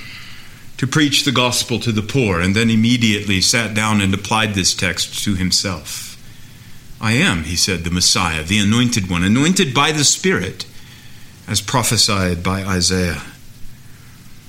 to 0.77 0.85
preach 0.85 1.23
the 1.23 1.31
gospel 1.31 1.79
to 1.79 1.91
the 1.91 2.01
poor. 2.01 2.41
And 2.41 2.55
then 2.55 2.69
immediately 2.69 3.41
sat 3.41 3.73
down 3.73 4.01
and 4.01 4.13
applied 4.13 4.53
this 4.53 4.75
text 4.75 5.23
to 5.23 5.35
himself. 5.35 6.03
I 6.99 7.13
am, 7.13 7.43
he 7.43 7.55
said, 7.55 7.83
the 7.83 7.91
Messiah, 7.91 8.43
the 8.43 8.59
anointed 8.59 9.09
one, 9.09 9.23
anointed 9.23 9.73
by 9.73 9.91
the 9.91 10.03
Spirit 10.03 10.65
as 11.47 11.61
prophesied 11.61 12.43
by 12.43 12.63
Isaiah. 12.63 13.21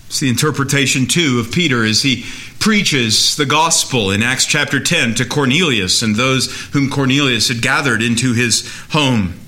It's 0.08 0.20
the 0.20 0.28
interpretation, 0.28 1.06
too, 1.06 1.38
of 1.38 1.52
Peter 1.52 1.84
as 1.84 2.02
he 2.02 2.24
preaches 2.58 3.36
the 3.36 3.46
gospel 3.46 4.10
in 4.10 4.22
Acts 4.22 4.46
chapter 4.46 4.80
10 4.80 5.14
to 5.16 5.24
Cornelius 5.24 6.02
and 6.02 6.16
those 6.16 6.50
whom 6.72 6.90
Cornelius 6.90 7.48
had 7.48 7.62
gathered 7.62 8.02
into 8.02 8.32
his 8.32 8.66
home. 8.90 9.38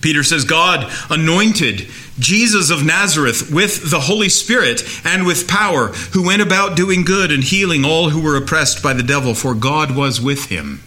Peter 0.00 0.22
says, 0.22 0.44
God 0.44 0.92
anointed 1.10 1.88
Jesus 2.18 2.70
of 2.70 2.84
Nazareth 2.84 3.50
with 3.50 3.90
the 3.90 4.00
Holy 4.00 4.28
Spirit 4.28 4.82
and 5.04 5.26
with 5.26 5.48
power, 5.48 5.88
who 6.12 6.26
went 6.26 6.42
about 6.42 6.76
doing 6.76 7.04
good 7.04 7.30
and 7.30 7.42
healing 7.42 7.84
all 7.84 8.10
who 8.10 8.22
were 8.22 8.36
oppressed 8.36 8.82
by 8.82 8.92
the 8.92 9.02
devil, 9.02 9.34
for 9.34 9.54
God 9.54 9.96
was 9.96 10.20
with 10.20 10.46
him. 10.46 10.82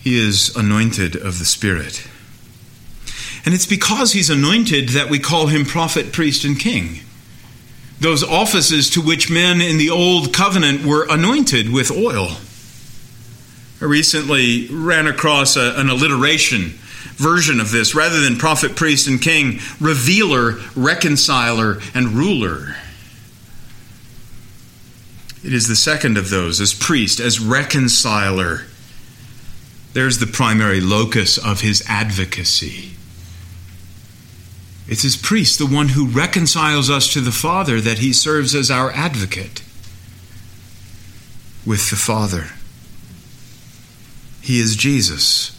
He 0.00 0.18
is 0.18 0.54
anointed 0.56 1.16
of 1.16 1.38
the 1.38 1.44
Spirit. 1.44 2.06
And 3.44 3.54
it's 3.54 3.66
because 3.66 4.12
he's 4.12 4.30
anointed 4.30 4.90
that 4.90 5.10
we 5.10 5.18
call 5.18 5.46
him 5.46 5.64
prophet, 5.64 6.12
priest, 6.12 6.44
and 6.44 6.58
king. 6.58 7.00
Those 8.00 8.22
offices 8.22 8.90
to 8.90 9.02
which 9.02 9.30
men 9.30 9.60
in 9.60 9.78
the 9.78 9.90
old 9.90 10.32
covenant 10.32 10.84
were 10.84 11.06
anointed 11.08 11.72
with 11.72 11.90
oil. 11.90 12.36
I 13.80 13.84
recently 13.84 14.68
ran 14.68 15.06
across 15.06 15.56
a, 15.56 15.74
an 15.76 15.88
alliteration 15.88 16.78
version 17.16 17.60
of 17.60 17.70
this. 17.70 17.94
Rather 17.94 18.20
than 18.20 18.36
prophet, 18.36 18.76
priest, 18.76 19.08
and 19.08 19.20
king, 19.20 19.60
revealer, 19.80 20.58
reconciler, 20.76 21.78
and 21.94 22.10
ruler. 22.10 22.76
It 25.44 25.52
is 25.52 25.68
the 25.68 25.76
second 25.76 26.16
of 26.18 26.30
those, 26.30 26.60
as 26.60 26.74
priest, 26.74 27.20
as 27.20 27.40
reconciler. 27.40 28.62
There's 29.92 30.18
the 30.18 30.26
primary 30.26 30.80
locus 30.80 31.38
of 31.38 31.60
his 31.60 31.82
advocacy. 31.88 32.97
It's 34.88 35.02
his 35.02 35.16
priest, 35.16 35.58
the 35.58 35.66
one 35.66 35.90
who 35.90 36.06
reconciles 36.06 36.88
us 36.88 37.12
to 37.12 37.20
the 37.20 37.32
Father, 37.32 37.80
that 37.80 37.98
he 37.98 38.12
serves 38.12 38.54
as 38.54 38.70
our 38.70 38.90
advocate 38.90 39.62
with 41.66 41.90
the 41.90 41.96
Father. 41.96 42.46
He 44.40 44.60
is 44.60 44.76
Jesus, 44.76 45.54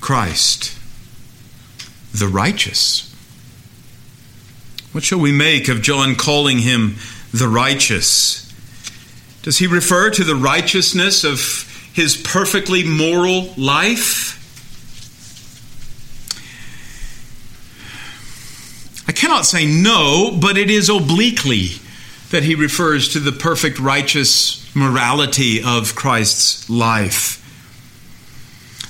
Christ, 0.00 0.78
the 2.12 2.28
righteous. 2.28 3.08
What 4.92 5.02
shall 5.02 5.20
we 5.20 5.32
make 5.32 5.68
of 5.68 5.80
John 5.80 6.14
calling 6.14 6.58
him 6.58 6.96
the 7.32 7.48
righteous? 7.48 8.52
Does 9.40 9.56
he 9.56 9.66
refer 9.66 10.10
to 10.10 10.24
the 10.24 10.36
righteousness 10.36 11.24
of 11.24 11.90
his 11.94 12.18
perfectly 12.18 12.84
moral 12.84 13.54
life? 13.56 14.41
Cannot 19.22 19.46
say 19.46 19.64
no, 19.64 20.36
but 20.36 20.58
it 20.58 20.68
is 20.68 20.88
obliquely 20.88 21.68
that 22.30 22.42
he 22.42 22.56
refers 22.56 23.12
to 23.12 23.20
the 23.20 23.30
perfect 23.30 23.78
righteous 23.78 24.74
morality 24.74 25.62
of 25.62 25.94
Christ's 25.94 26.68
life. 26.68 27.38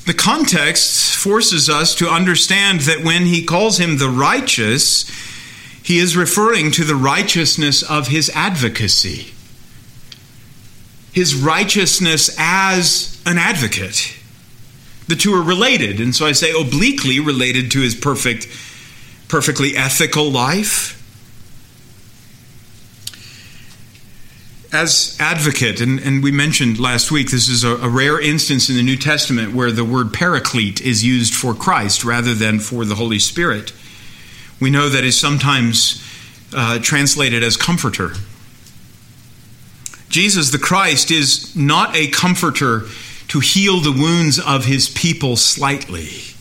The 0.06 0.14
context 0.14 1.14
forces 1.14 1.68
us 1.68 1.94
to 1.96 2.08
understand 2.08 2.80
that 2.80 3.04
when 3.04 3.26
he 3.26 3.44
calls 3.44 3.78
him 3.78 3.98
the 3.98 4.08
righteous, 4.08 5.06
he 5.82 5.98
is 5.98 6.16
referring 6.16 6.70
to 6.72 6.84
the 6.84 6.96
righteousness 6.96 7.82
of 7.82 8.08
his 8.08 8.30
advocacy, 8.34 9.34
his 11.12 11.34
righteousness 11.34 12.34
as 12.38 13.22
an 13.26 13.36
advocate. 13.36 14.16
The 15.08 15.16
two 15.16 15.34
are 15.34 15.42
related, 15.42 16.00
and 16.00 16.14
so 16.14 16.24
I 16.24 16.32
say 16.32 16.58
obliquely 16.58 17.20
related 17.20 17.70
to 17.72 17.82
his 17.82 17.94
perfect, 17.94 18.48
perfectly 19.32 19.76
ethical 19.76 20.30
life. 20.30 20.98
As 24.72 25.16
advocate, 25.18 25.80
and, 25.80 25.98
and 25.98 26.22
we 26.22 26.30
mentioned 26.30 26.78
last 26.78 27.10
week, 27.10 27.30
this 27.30 27.48
is 27.48 27.64
a, 27.64 27.76
a 27.76 27.88
rare 27.88 28.20
instance 28.20 28.70
in 28.70 28.76
the 28.76 28.82
New 28.82 28.96
Testament 28.96 29.54
where 29.54 29.72
the 29.72 29.84
word 29.84 30.12
paraclete 30.12 30.80
is 30.80 31.04
used 31.04 31.34
for 31.34 31.52
Christ 31.52 32.04
rather 32.04 32.32
than 32.32 32.60
for 32.60 32.84
the 32.84 32.94
Holy 32.94 33.18
Spirit 33.18 33.72
we 34.62 34.70
know 34.70 34.88
that 34.88 35.02
is 35.02 35.18
sometimes 35.18 36.00
uh, 36.54 36.78
translated 36.78 37.42
as 37.42 37.56
comforter. 37.56 38.12
Jesus 40.08 40.52
the 40.52 40.58
Christ 40.58 41.10
is 41.10 41.56
not 41.56 41.96
a 41.96 42.06
comforter 42.06 42.82
to 43.28 43.40
heal 43.40 43.80
the 43.80 43.90
wounds 43.90 44.38
of 44.38 44.66
his 44.66 44.88
people 44.88 45.34
slightly. 45.36 46.31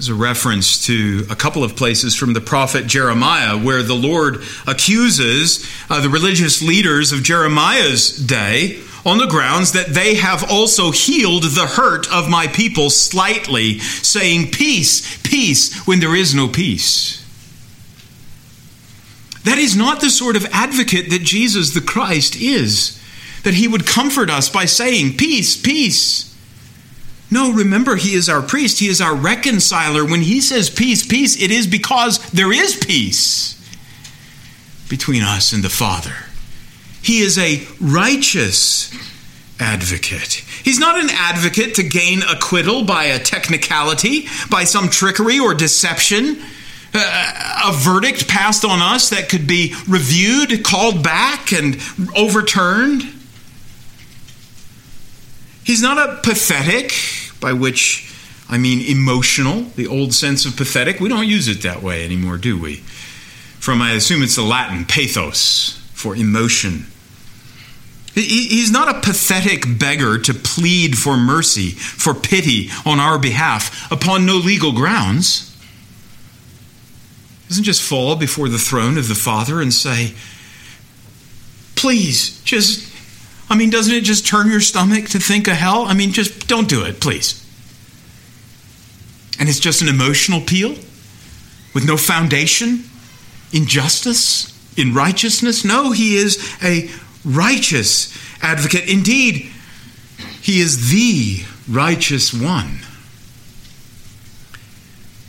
There's 0.00 0.08
a 0.08 0.14
reference 0.14 0.86
to 0.86 1.26
a 1.28 1.36
couple 1.36 1.62
of 1.62 1.76
places 1.76 2.16
from 2.16 2.32
the 2.32 2.40
prophet 2.40 2.86
Jeremiah 2.86 3.58
where 3.58 3.82
the 3.82 3.92
Lord 3.92 4.42
accuses 4.66 5.68
uh, 5.90 6.00
the 6.00 6.08
religious 6.08 6.62
leaders 6.62 7.12
of 7.12 7.22
Jeremiah's 7.22 8.16
day 8.16 8.80
on 9.04 9.18
the 9.18 9.26
grounds 9.26 9.72
that 9.72 9.88
they 9.88 10.14
have 10.14 10.50
also 10.50 10.90
healed 10.90 11.42
the 11.42 11.66
hurt 11.66 12.10
of 12.10 12.30
my 12.30 12.46
people 12.46 12.88
slightly, 12.88 13.78
saying, 13.78 14.52
Peace, 14.52 15.18
peace, 15.18 15.86
when 15.86 16.00
there 16.00 16.16
is 16.16 16.34
no 16.34 16.48
peace. 16.48 17.22
That 19.44 19.58
is 19.58 19.76
not 19.76 20.00
the 20.00 20.08
sort 20.08 20.34
of 20.34 20.46
advocate 20.46 21.10
that 21.10 21.24
Jesus 21.24 21.74
the 21.74 21.82
Christ 21.82 22.36
is, 22.36 22.98
that 23.44 23.52
he 23.52 23.68
would 23.68 23.86
comfort 23.86 24.30
us 24.30 24.48
by 24.48 24.64
saying, 24.64 25.18
Peace, 25.18 25.60
peace. 25.60 26.29
No, 27.30 27.52
remember, 27.52 27.96
he 27.96 28.14
is 28.14 28.28
our 28.28 28.42
priest, 28.42 28.80
he 28.80 28.88
is 28.88 29.00
our 29.00 29.14
reconciler. 29.14 30.04
When 30.04 30.22
he 30.22 30.40
says 30.40 30.68
peace, 30.68 31.06
peace, 31.06 31.40
it 31.40 31.50
is 31.50 31.66
because 31.66 32.18
there 32.30 32.52
is 32.52 32.76
peace 32.76 33.56
between 34.88 35.22
us 35.22 35.52
and 35.52 35.62
the 35.62 35.70
Father. 35.70 36.14
He 37.02 37.20
is 37.20 37.38
a 37.38 37.66
righteous 37.80 38.92
advocate. 39.60 40.32
He's 40.64 40.78
not 40.78 40.98
an 40.98 41.08
advocate 41.10 41.76
to 41.76 41.82
gain 41.82 42.22
acquittal 42.22 42.84
by 42.84 43.04
a 43.04 43.18
technicality, 43.18 44.26
by 44.50 44.64
some 44.64 44.88
trickery 44.88 45.38
or 45.38 45.54
deception. 45.54 46.42
Uh, 46.92 47.62
a 47.66 47.72
verdict 47.72 48.26
passed 48.26 48.64
on 48.64 48.82
us 48.82 49.10
that 49.10 49.28
could 49.28 49.46
be 49.46 49.74
reviewed, 49.88 50.64
called 50.64 51.04
back, 51.04 51.52
and 51.52 51.80
overturned. 52.16 53.02
He's 55.62 55.82
not 55.82 55.98
a 55.98 56.20
pathetic, 56.22 56.92
by 57.40 57.52
which 57.52 58.14
I 58.48 58.58
mean 58.58 58.80
emotional, 58.80 59.62
the 59.76 59.86
old 59.86 60.12
sense 60.12 60.44
of 60.44 60.56
pathetic. 60.56 61.00
We 61.00 61.08
don't 61.08 61.26
use 61.26 61.48
it 61.48 61.62
that 61.62 61.82
way 61.82 62.04
anymore, 62.04 62.36
do 62.36 62.60
we? 62.60 62.76
From, 63.58 63.80
I 63.80 63.92
assume 63.92 64.22
it's 64.22 64.36
the 64.36 64.42
Latin, 64.42 64.84
pathos, 64.84 65.80
for 65.92 66.16
emotion. 66.16 66.86
He's 68.14 68.72
not 68.72 68.88
a 68.88 69.00
pathetic 69.00 69.78
beggar 69.78 70.18
to 70.18 70.34
plead 70.34 70.98
for 70.98 71.16
mercy, 71.16 71.70
for 71.70 72.12
pity 72.12 72.70
on 72.84 72.98
our 72.98 73.18
behalf 73.18 73.90
upon 73.92 74.26
no 74.26 74.36
legal 74.36 74.72
grounds. 74.72 75.46
He 77.42 77.48
doesn't 77.50 77.64
just 77.64 77.82
fall 77.82 78.16
before 78.16 78.48
the 78.48 78.58
throne 78.58 78.98
of 78.98 79.08
the 79.08 79.14
Father 79.14 79.60
and 79.60 79.72
say, 79.72 80.14
Please, 81.76 82.42
just, 82.42 82.89
I 83.50 83.56
mean, 83.56 83.68
doesn't 83.68 83.92
it 83.92 84.04
just 84.04 84.26
turn 84.26 84.48
your 84.48 84.60
stomach 84.60 85.08
to 85.08 85.18
think 85.18 85.48
of 85.48 85.56
hell? 85.56 85.82
I 85.82 85.94
mean, 85.94 86.12
just 86.12 86.46
don't 86.46 86.68
do 86.68 86.84
it, 86.84 87.00
please. 87.00 87.44
And 89.40 89.48
it's 89.48 89.58
just 89.58 89.82
an 89.82 89.88
emotional 89.88 90.40
appeal 90.40 90.76
with 91.74 91.84
no 91.84 91.96
foundation 91.96 92.84
in 93.52 93.66
justice, 93.66 94.56
in 94.78 94.94
righteousness. 94.94 95.64
No, 95.64 95.90
he 95.90 96.16
is 96.16 96.56
a 96.62 96.88
righteous 97.24 98.16
advocate. 98.40 98.88
Indeed, 98.88 99.50
he 100.40 100.60
is 100.60 100.90
the 100.90 101.44
righteous 101.68 102.32
one, 102.32 102.80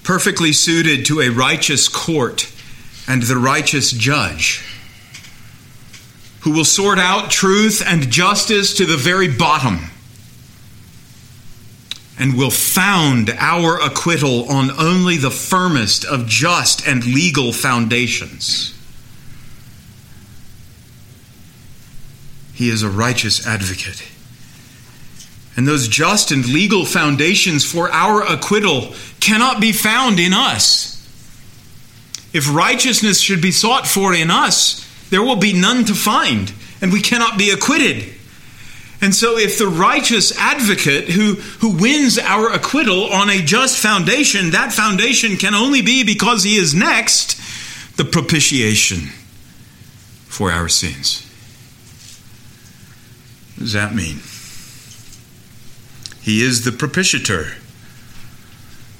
perfectly 0.04 0.54
suited 0.54 1.06
to 1.06 1.22
a 1.22 1.30
righteous 1.30 1.88
court 1.88 2.52
and 3.08 3.24
the 3.24 3.38
righteous 3.38 3.92
judge, 3.92 4.64
who 6.42 6.52
will 6.52 6.66
sort 6.66 7.00
out 7.00 7.32
truth 7.32 7.82
and 7.86 8.12
justice 8.12 8.74
to 8.76 8.86
the 8.86 8.98
very 8.98 9.28
bottom 9.28 9.80
and 12.18 12.38
will 12.38 12.52
found 12.52 13.32
our 13.38 13.80
acquittal 13.80 14.48
on 14.50 14.70
only 14.80 15.18
the 15.18 15.32
firmest 15.32 16.06
of 16.06 16.28
just 16.28 16.88
and 16.88 17.04
legal 17.06 17.52
foundations. 17.52 18.78
He 22.54 22.70
is 22.70 22.84
a 22.84 22.90
righteous 22.90 23.48
advocate. 23.48 24.08
And 25.56 25.68
those 25.68 25.88
just 25.88 26.32
and 26.32 26.46
legal 26.46 26.86
foundations 26.86 27.66
for 27.66 27.92
our 27.92 28.22
acquittal 28.22 28.94
cannot 29.20 29.60
be 29.60 29.72
found 29.72 30.20
in 30.20 30.32
us. 30.32 30.98
If 32.34 32.54
righteousness 32.54 33.20
should 33.20 33.42
be 33.42 33.52
sought 33.52 33.88
for 33.88 34.14
in 34.14 34.30
us, 34.30 34.88
there 35.12 35.22
will 35.22 35.36
be 35.36 35.54
none 35.54 35.86
to 35.86 35.94
find, 35.94 36.52
and 36.82 36.92
we 36.92 37.02
cannot 37.02 37.38
be 37.38 37.52
acquitted. 37.52 38.16
And 39.02 39.14
so, 39.14 39.38
if 39.38 39.58
the 39.58 39.68
righteous 39.68 40.36
advocate 40.38 41.10
who, 41.10 41.34
who 41.34 41.76
wins 41.76 42.18
our 42.18 42.52
acquittal 42.52 43.12
on 43.12 43.30
a 43.30 43.42
just 43.42 43.78
foundation, 43.78 44.52
that 44.52 44.72
foundation 44.72 45.38
can 45.38 45.54
only 45.54 45.82
be 45.82 46.04
because 46.04 46.44
he 46.44 46.56
is 46.56 46.74
next 46.74 47.38
the 47.98 48.06
propitiation 48.06 49.10
for 50.28 50.52
our 50.52 50.70
sins. 50.70 51.28
What 53.56 53.64
does 53.64 53.74
that 53.74 53.94
mean? 53.94 54.20
He 56.22 56.44
is 56.44 56.64
the 56.64 56.72
propitiator, 56.72 57.56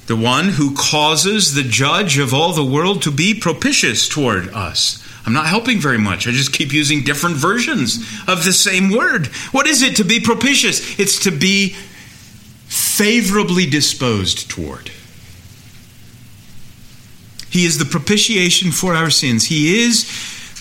the 0.06 0.16
one 0.16 0.50
who 0.50 0.74
causes 0.76 1.54
the 1.54 1.62
judge 1.62 2.18
of 2.18 2.34
all 2.34 2.52
the 2.52 2.64
world 2.64 3.02
to 3.02 3.10
be 3.12 3.34
propitious 3.34 4.08
toward 4.08 4.48
us. 4.48 5.01
I'm 5.24 5.32
not 5.32 5.46
helping 5.46 5.78
very 5.78 5.98
much. 5.98 6.26
I 6.26 6.32
just 6.32 6.52
keep 6.52 6.72
using 6.72 7.04
different 7.04 7.36
versions 7.36 7.98
of 8.26 8.44
the 8.44 8.52
same 8.52 8.90
word. 8.90 9.26
What 9.52 9.68
is 9.68 9.82
it 9.82 9.96
to 9.96 10.04
be 10.04 10.20
propitious? 10.20 10.98
It's 10.98 11.20
to 11.20 11.30
be 11.30 11.76
favorably 12.66 13.66
disposed 13.66 14.50
toward. 14.50 14.90
He 17.50 17.66
is 17.66 17.78
the 17.78 17.84
propitiation 17.84 18.72
for 18.72 18.94
our 18.94 19.10
sins. 19.10 19.44
He 19.44 19.84
is 19.84 20.06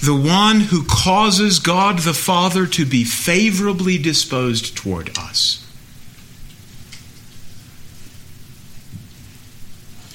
the 0.02 0.16
one 0.16 0.60
who 0.60 0.84
causes 0.84 1.60
God 1.60 2.00
the 2.00 2.14
Father 2.14 2.68
to 2.68 2.86
be 2.86 3.04
favorably 3.04 3.98
disposed 3.98 4.76
toward 4.76 5.18
us. 5.18 5.66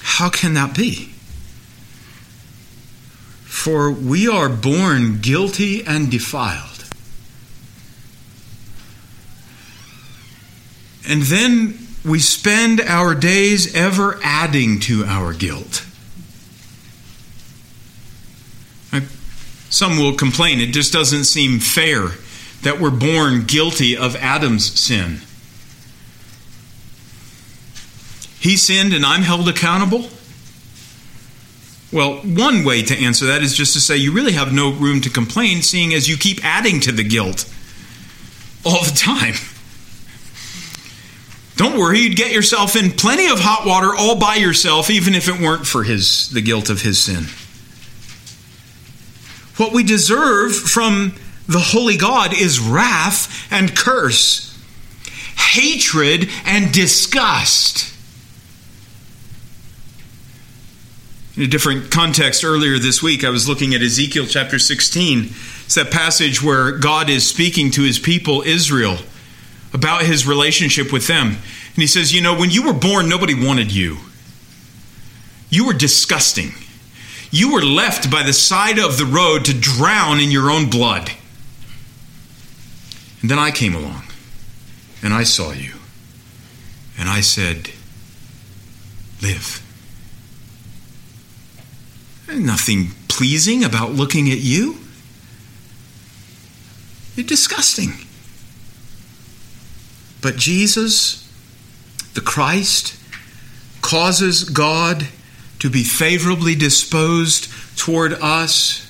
How 0.02 0.28
can 0.28 0.54
that 0.54 0.76
be? 0.76 1.15
For 3.56 3.90
we 3.90 4.28
are 4.28 4.48
born 4.48 5.18
guilty 5.20 5.84
and 5.84 6.08
defiled. 6.08 6.84
And 11.08 11.22
then 11.22 11.78
we 12.04 12.20
spend 12.20 12.80
our 12.82 13.14
days 13.14 13.74
ever 13.74 14.20
adding 14.22 14.78
to 14.80 15.04
our 15.06 15.32
guilt. 15.32 15.84
Some 19.68 19.98
will 19.98 20.14
complain 20.14 20.60
it 20.60 20.72
just 20.72 20.92
doesn't 20.92 21.24
seem 21.24 21.58
fair 21.58 22.10
that 22.62 22.78
we're 22.78 22.90
born 22.90 23.46
guilty 23.46 23.96
of 23.96 24.14
Adam's 24.16 24.78
sin. 24.78 25.22
He 28.38 28.56
sinned 28.56 28.92
and 28.92 29.04
I'm 29.04 29.22
held 29.22 29.48
accountable? 29.48 30.08
Well, 31.96 32.16
one 32.16 32.62
way 32.62 32.82
to 32.82 32.94
answer 32.94 33.24
that 33.24 33.42
is 33.42 33.54
just 33.54 33.72
to 33.72 33.80
say 33.80 33.96
you 33.96 34.12
really 34.12 34.32
have 34.32 34.52
no 34.52 34.70
room 34.70 35.00
to 35.00 35.08
complain, 35.08 35.62
seeing 35.62 35.94
as 35.94 36.06
you 36.06 36.18
keep 36.18 36.44
adding 36.44 36.78
to 36.80 36.92
the 36.92 37.02
guilt 37.02 37.50
all 38.66 38.84
the 38.84 38.94
time. 38.94 39.32
Don't 41.56 41.78
worry, 41.78 42.00
you'd 42.00 42.18
get 42.18 42.32
yourself 42.32 42.76
in 42.76 42.90
plenty 42.90 43.28
of 43.28 43.40
hot 43.40 43.66
water 43.66 43.94
all 43.96 44.14
by 44.14 44.34
yourself, 44.34 44.90
even 44.90 45.14
if 45.14 45.26
it 45.26 45.40
weren't 45.40 45.66
for 45.66 45.84
his 45.84 46.28
the 46.28 46.42
guilt 46.42 46.68
of 46.68 46.82
his 46.82 47.00
sin. 47.00 47.24
What 49.56 49.72
we 49.72 49.82
deserve 49.82 50.54
from 50.54 51.14
the 51.48 51.60
holy 51.60 51.96
God 51.96 52.34
is 52.34 52.60
wrath 52.60 53.50
and 53.50 53.74
curse, 53.74 54.54
hatred 55.34 56.28
and 56.44 56.74
disgust. 56.74 57.95
In 61.36 61.42
a 61.42 61.46
different 61.46 61.90
context 61.90 62.44
earlier 62.44 62.78
this 62.78 63.02
week, 63.02 63.22
I 63.22 63.28
was 63.28 63.46
looking 63.46 63.74
at 63.74 63.82
Ezekiel 63.82 64.24
chapter 64.26 64.58
16. 64.58 65.24
It's 65.66 65.74
that 65.74 65.90
passage 65.90 66.42
where 66.42 66.72
God 66.72 67.10
is 67.10 67.28
speaking 67.28 67.70
to 67.72 67.82
his 67.82 67.98
people, 67.98 68.40
Israel, 68.40 68.96
about 69.74 70.04
his 70.04 70.26
relationship 70.26 70.90
with 70.90 71.06
them. 71.08 71.26
And 71.26 71.76
he 71.76 71.86
says, 71.86 72.14
You 72.14 72.22
know, 72.22 72.34
when 72.38 72.50
you 72.50 72.62
were 72.62 72.72
born, 72.72 73.10
nobody 73.10 73.34
wanted 73.34 73.70
you. 73.70 73.98
You 75.50 75.66
were 75.66 75.74
disgusting. 75.74 76.52
You 77.30 77.52
were 77.52 77.62
left 77.62 78.10
by 78.10 78.22
the 78.22 78.32
side 78.32 78.78
of 78.78 78.96
the 78.96 79.04
road 79.04 79.44
to 79.44 79.52
drown 79.52 80.20
in 80.20 80.30
your 80.30 80.50
own 80.50 80.70
blood. 80.70 81.10
And 83.20 83.30
then 83.30 83.38
I 83.38 83.50
came 83.50 83.74
along 83.74 84.04
and 85.02 85.12
I 85.12 85.24
saw 85.24 85.52
you. 85.52 85.74
And 86.98 87.10
I 87.10 87.20
said, 87.20 87.72
Live. 89.20 89.65
Nothing 92.28 92.88
pleasing 93.08 93.64
about 93.64 93.92
looking 93.92 94.30
at 94.30 94.38
you. 94.38 94.78
You're 97.14 97.26
disgusting. 97.26 97.92
But 100.20 100.36
Jesus, 100.36 101.26
the 102.14 102.20
Christ, 102.20 102.98
causes 103.80 104.44
God 104.44 105.06
to 105.60 105.70
be 105.70 105.84
favorably 105.84 106.54
disposed 106.54 107.48
toward 107.78 108.12
us 108.14 108.82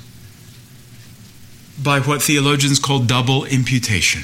by 1.83 2.01
what 2.01 2.23
theologians 2.23 2.79
call 2.79 3.01
double 3.01 3.45
imputation. 3.45 4.23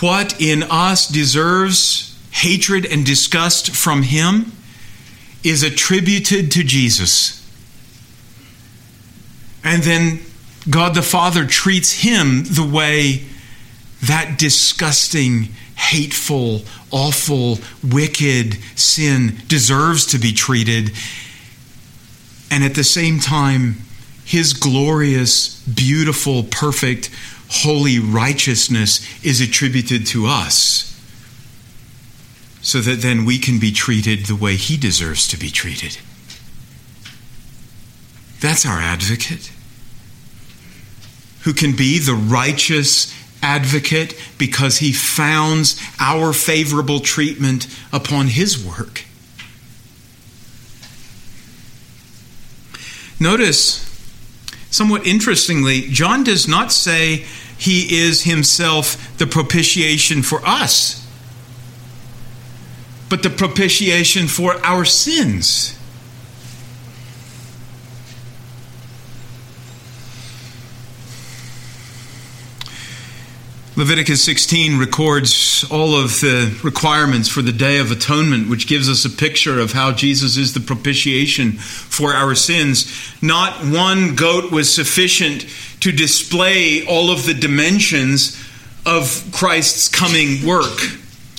What 0.00 0.40
in 0.40 0.62
us 0.64 1.08
deserves 1.08 2.16
hatred 2.30 2.84
and 2.84 3.06
disgust 3.06 3.74
from 3.74 4.02
Him 4.02 4.52
is 5.44 5.62
attributed 5.62 6.50
to 6.52 6.64
Jesus. 6.64 7.40
And 9.62 9.82
then 9.82 10.20
God 10.68 10.94
the 10.94 11.02
Father 11.02 11.46
treats 11.46 11.92
Him 12.02 12.44
the 12.44 12.66
way 12.66 13.24
that 14.02 14.38
disgusting, 14.38 15.50
hateful, 15.76 16.62
awful, 16.90 17.58
wicked 17.82 18.56
sin 18.76 19.36
deserves 19.46 20.06
to 20.06 20.18
be 20.18 20.32
treated. 20.32 20.92
And 22.50 22.64
at 22.64 22.74
the 22.74 22.84
same 22.84 23.18
time, 23.18 23.76
his 24.24 24.54
glorious, 24.54 25.60
beautiful, 25.66 26.44
perfect, 26.44 27.10
holy 27.48 27.98
righteousness 27.98 29.06
is 29.24 29.40
attributed 29.40 30.06
to 30.08 30.26
us. 30.26 30.93
So 32.64 32.80
that 32.80 33.02
then 33.02 33.24
we 33.24 33.38
can 33.38 33.60
be 33.60 33.70
treated 33.70 34.26
the 34.26 34.34
way 34.34 34.56
he 34.56 34.76
deserves 34.76 35.28
to 35.28 35.36
be 35.36 35.50
treated. 35.50 35.98
That's 38.40 38.66
our 38.66 38.80
advocate. 38.80 39.52
Who 41.42 41.52
can 41.52 41.76
be 41.76 41.98
the 41.98 42.14
righteous 42.14 43.14
advocate 43.42 44.18
because 44.38 44.78
he 44.78 44.92
founds 44.92 45.78
our 46.00 46.32
favorable 46.32 47.00
treatment 47.00 47.66
upon 47.92 48.28
his 48.28 48.64
work. 48.64 49.04
Notice, 53.20 53.84
somewhat 54.70 55.06
interestingly, 55.06 55.82
John 55.82 56.24
does 56.24 56.48
not 56.48 56.72
say 56.72 57.26
he 57.58 58.00
is 58.00 58.22
himself 58.22 59.16
the 59.18 59.26
propitiation 59.26 60.22
for 60.22 60.40
us, 60.44 61.03
but 63.08 63.22
the 63.22 63.30
propitiation 63.30 64.26
for 64.26 64.54
our 64.64 64.84
sins. 64.84 65.78
Leviticus 73.76 74.22
16 74.22 74.78
records 74.78 75.64
all 75.68 75.96
of 75.96 76.20
the 76.20 76.56
requirements 76.62 77.28
for 77.28 77.42
the 77.42 77.50
Day 77.50 77.78
of 77.78 77.90
Atonement, 77.90 78.48
which 78.48 78.68
gives 78.68 78.88
us 78.88 79.04
a 79.04 79.10
picture 79.10 79.58
of 79.58 79.72
how 79.72 79.90
Jesus 79.90 80.36
is 80.36 80.54
the 80.54 80.60
propitiation 80.60 81.52
for 81.52 82.14
our 82.14 82.36
sins. 82.36 83.12
Not 83.20 83.64
one 83.64 84.14
goat 84.14 84.52
was 84.52 84.72
sufficient 84.72 85.48
to 85.80 85.90
display 85.90 86.86
all 86.86 87.10
of 87.10 87.26
the 87.26 87.34
dimensions 87.34 88.40
of 88.86 89.28
Christ's 89.32 89.88
coming 89.88 90.46
work. 90.46 90.78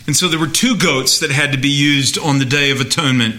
And 0.08 0.16
so 0.16 0.28
there 0.28 0.40
were 0.40 0.48
two 0.48 0.78
goats 0.78 1.20
that 1.20 1.32
had 1.32 1.52
to 1.52 1.58
be 1.58 1.70
used 1.70 2.18
on 2.18 2.40
the 2.40 2.46
Day 2.46 2.72
of 2.72 2.80
Atonement. 2.80 3.36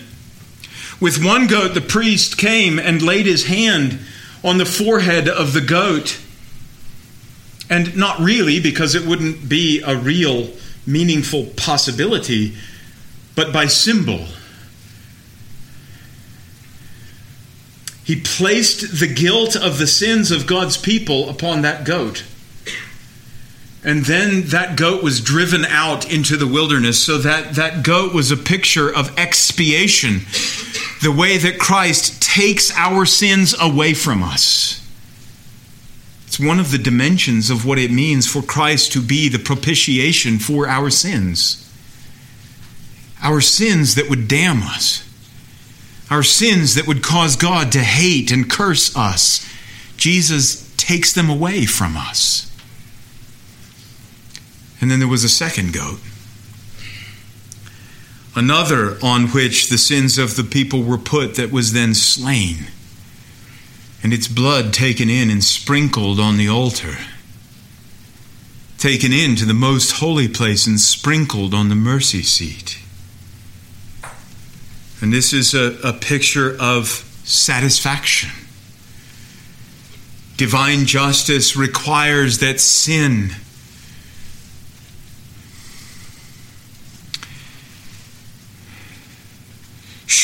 With 1.01 1.25
one 1.25 1.47
goat, 1.47 1.75
the 1.75 1.81
priest 1.81 2.39
came 2.39 2.79
and 2.79 3.03
laid 3.03 3.27
his 3.27 3.47
hand 3.47 4.01
on 4.43 4.59
the 4.59 4.65
forehead 4.65 5.29
of 5.29 5.53
the 5.53 5.61
goat 5.61 6.21
and 7.69 7.97
not 7.97 8.21
really, 8.21 8.61
because 8.61 8.95
it 8.95 9.07
wouldn't 9.07 9.49
be 9.49 9.83
a 9.83 9.97
real, 9.97 10.51
meaningful 10.87 11.47
possibility, 11.57 12.55
but 13.35 13.53
by 13.53 13.67
symbol. 13.67 14.27
He 18.05 18.21
placed 18.21 19.01
the 19.01 19.13
guilt 19.13 19.57
of 19.57 19.79
the 19.79 19.87
sins 19.89 20.31
of 20.31 20.47
God's 20.47 20.77
people 20.77 21.29
upon 21.29 21.63
that 21.63 21.85
goat. 21.85 22.25
And 23.87 24.05
then 24.05 24.49
that 24.49 24.77
goat 24.77 25.01
was 25.05 25.21
driven 25.21 25.65
out 25.65 26.13
into 26.13 26.37
the 26.37 26.47
wilderness. 26.47 27.01
So 27.01 27.19
that, 27.19 27.55
that 27.55 27.85
goat 27.85 28.13
was 28.13 28.33
a 28.33 28.37
picture 28.37 28.93
of 28.93 29.17
expiation, 29.17 30.23
the 31.03 31.15
way 31.17 31.39
that 31.39 31.61
Christ 31.61 32.21
takes 32.21 32.77
our 32.77 33.07
sins 33.07 33.55
away 33.59 33.95
from 33.95 34.25
us. 34.25 34.85
It's 36.27 36.41
one 36.41 36.59
of 36.59 36.73
the 36.73 36.79
dimensions 36.79 37.49
of 37.49 37.65
what 37.65 37.79
it 37.79 37.93
means 37.93 38.27
for 38.27 38.43
Christ 38.43 38.91
to 38.93 39.01
be 39.01 39.29
the 39.29 39.39
propitiation 39.39 40.41
for 40.41 40.67
our 40.67 40.91
sins. 40.91 41.63
Our 43.23 43.41
sins 43.41 43.95
that 43.95 44.11
would 44.11 44.27
damn 44.27 44.65
us. 44.65 45.09
Our 46.11 46.25
sins 46.25 46.75
that 46.75 46.89
would 46.89 47.05
cause 47.05 47.37
God 47.37 47.71
to 47.71 47.81
hate 47.81 48.33
and 48.33 48.51
curse 48.51 48.97
us. 48.97 49.49
Jesus 49.97 50.75
takes 50.77 51.13
them 51.13 51.31
away 51.31 51.67
from 51.67 51.97
us. 51.97 52.53
And 54.81 54.91
then 54.91 54.99
there 54.99 55.09
was 55.09 55.25
a 55.25 55.29
second 55.29 55.73
goat. 55.73 56.01
Another 58.35 58.99
on 59.03 59.29
which 59.29 59.69
the 59.69 59.79
sins 59.79 60.19
of 60.19 60.37
the 60.37 60.45
people 60.45 60.83
were 60.83 60.99
put 60.99 61.37
that 61.37 61.51
was 61.51 61.73
then 61.73 61.95
slain 61.95 62.67
and 64.07 64.13
its 64.13 64.29
blood 64.29 64.73
taken 64.73 65.11
in 65.11 65.31
and 65.31 65.43
sprinkled 65.43 66.21
on 66.21 66.37
the 66.37 66.49
altar, 66.49 66.97
taken 68.79 69.13
into 69.13 69.45
the 69.45 69.53
most 69.55 69.99
holy 69.99 70.29
place 70.29 70.65
and 70.67 70.79
sprinkled 70.79 71.53
on 71.53 71.69
the 71.69 71.75
mercy 71.75 72.23
seat. 72.23 72.79
And 75.01 75.13
this 75.13 75.33
is 75.33 75.55
a, 75.55 75.77
a 75.83 75.93
picture 75.93 76.57
of 76.61 76.87
satisfaction. 77.25 78.31
Divine 80.37 80.87
justice 80.87 81.57
requires 81.57 82.39
that 82.39 82.61
sin 82.61 83.31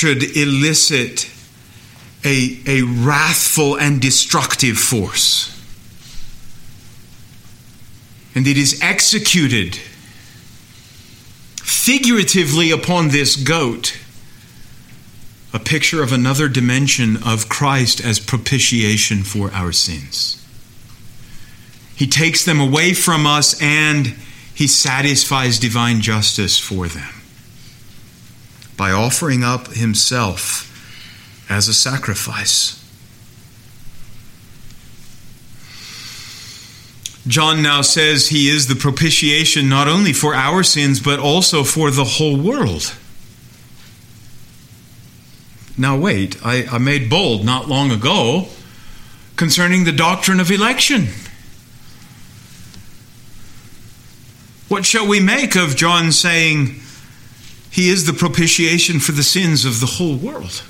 should 0.03 0.37
elicit 0.37 1.31
a, 2.25 2.59
a 2.67 2.83
wrathful 2.83 3.79
and 3.79 4.01
destructive 4.01 4.77
force. 4.77 5.57
And 8.35 8.49
it 8.49 8.57
is 8.57 8.83
executed 8.83 9.77
figuratively 11.62 12.73
upon 12.73 13.11
this 13.11 13.37
goat, 13.37 13.97
a 15.55 15.61
picture 15.61 16.03
of 16.03 16.12
another 16.12 16.49
dimension 16.49 17.19
of 17.25 17.49
Christ 17.49 18.05
as 18.05 18.19
propitiation 18.19 19.23
for 19.23 19.53
our 19.53 19.71
sins. 19.71 20.45
He 21.95 22.09
takes 22.09 22.45
them 22.45 22.61
away 22.61 22.93
from 22.93 23.25
us 23.25 23.57
and 23.62 24.17
he 24.53 24.67
satisfies 24.67 25.61
divine 25.61 26.01
justice 26.01 26.59
for 26.59 26.88
them. 26.88 27.22
By 28.83 28.90
offering 28.90 29.45
up 29.45 29.68
himself 29.68 30.68
as 31.49 31.68
a 31.68 31.73
sacrifice. 31.73 32.85
John 37.29 37.62
now 37.62 37.83
says 37.83 38.31
he 38.31 38.49
is 38.49 38.66
the 38.66 38.75
propitiation 38.75 39.68
not 39.68 39.87
only 39.87 40.12
for 40.12 40.35
our 40.35 40.64
sins, 40.64 40.99
but 40.99 41.21
also 41.21 41.62
for 41.62 41.92
the 41.92 42.03
whole 42.03 42.37
world. 42.37 42.92
Now, 45.79 45.97
wait, 45.97 46.45
I, 46.45 46.66
I 46.66 46.79
made 46.79 47.09
bold 47.09 47.45
not 47.45 47.68
long 47.68 47.92
ago 47.92 48.49
concerning 49.37 49.85
the 49.85 49.92
doctrine 49.92 50.40
of 50.40 50.51
election. 50.51 51.07
What 54.66 54.85
shall 54.85 55.07
we 55.07 55.21
make 55.21 55.55
of 55.55 55.77
John 55.77 56.11
saying 56.11 56.82
he 57.73 57.89
is 57.89 58.05
the 58.05 58.13
propitiation 58.13 59.01
for 59.01 59.13
the 59.13 59.23
sins 59.23 59.65
of 59.65 59.81
the 59.81 59.87
whole 59.87 60.15
world? 60.17 60.63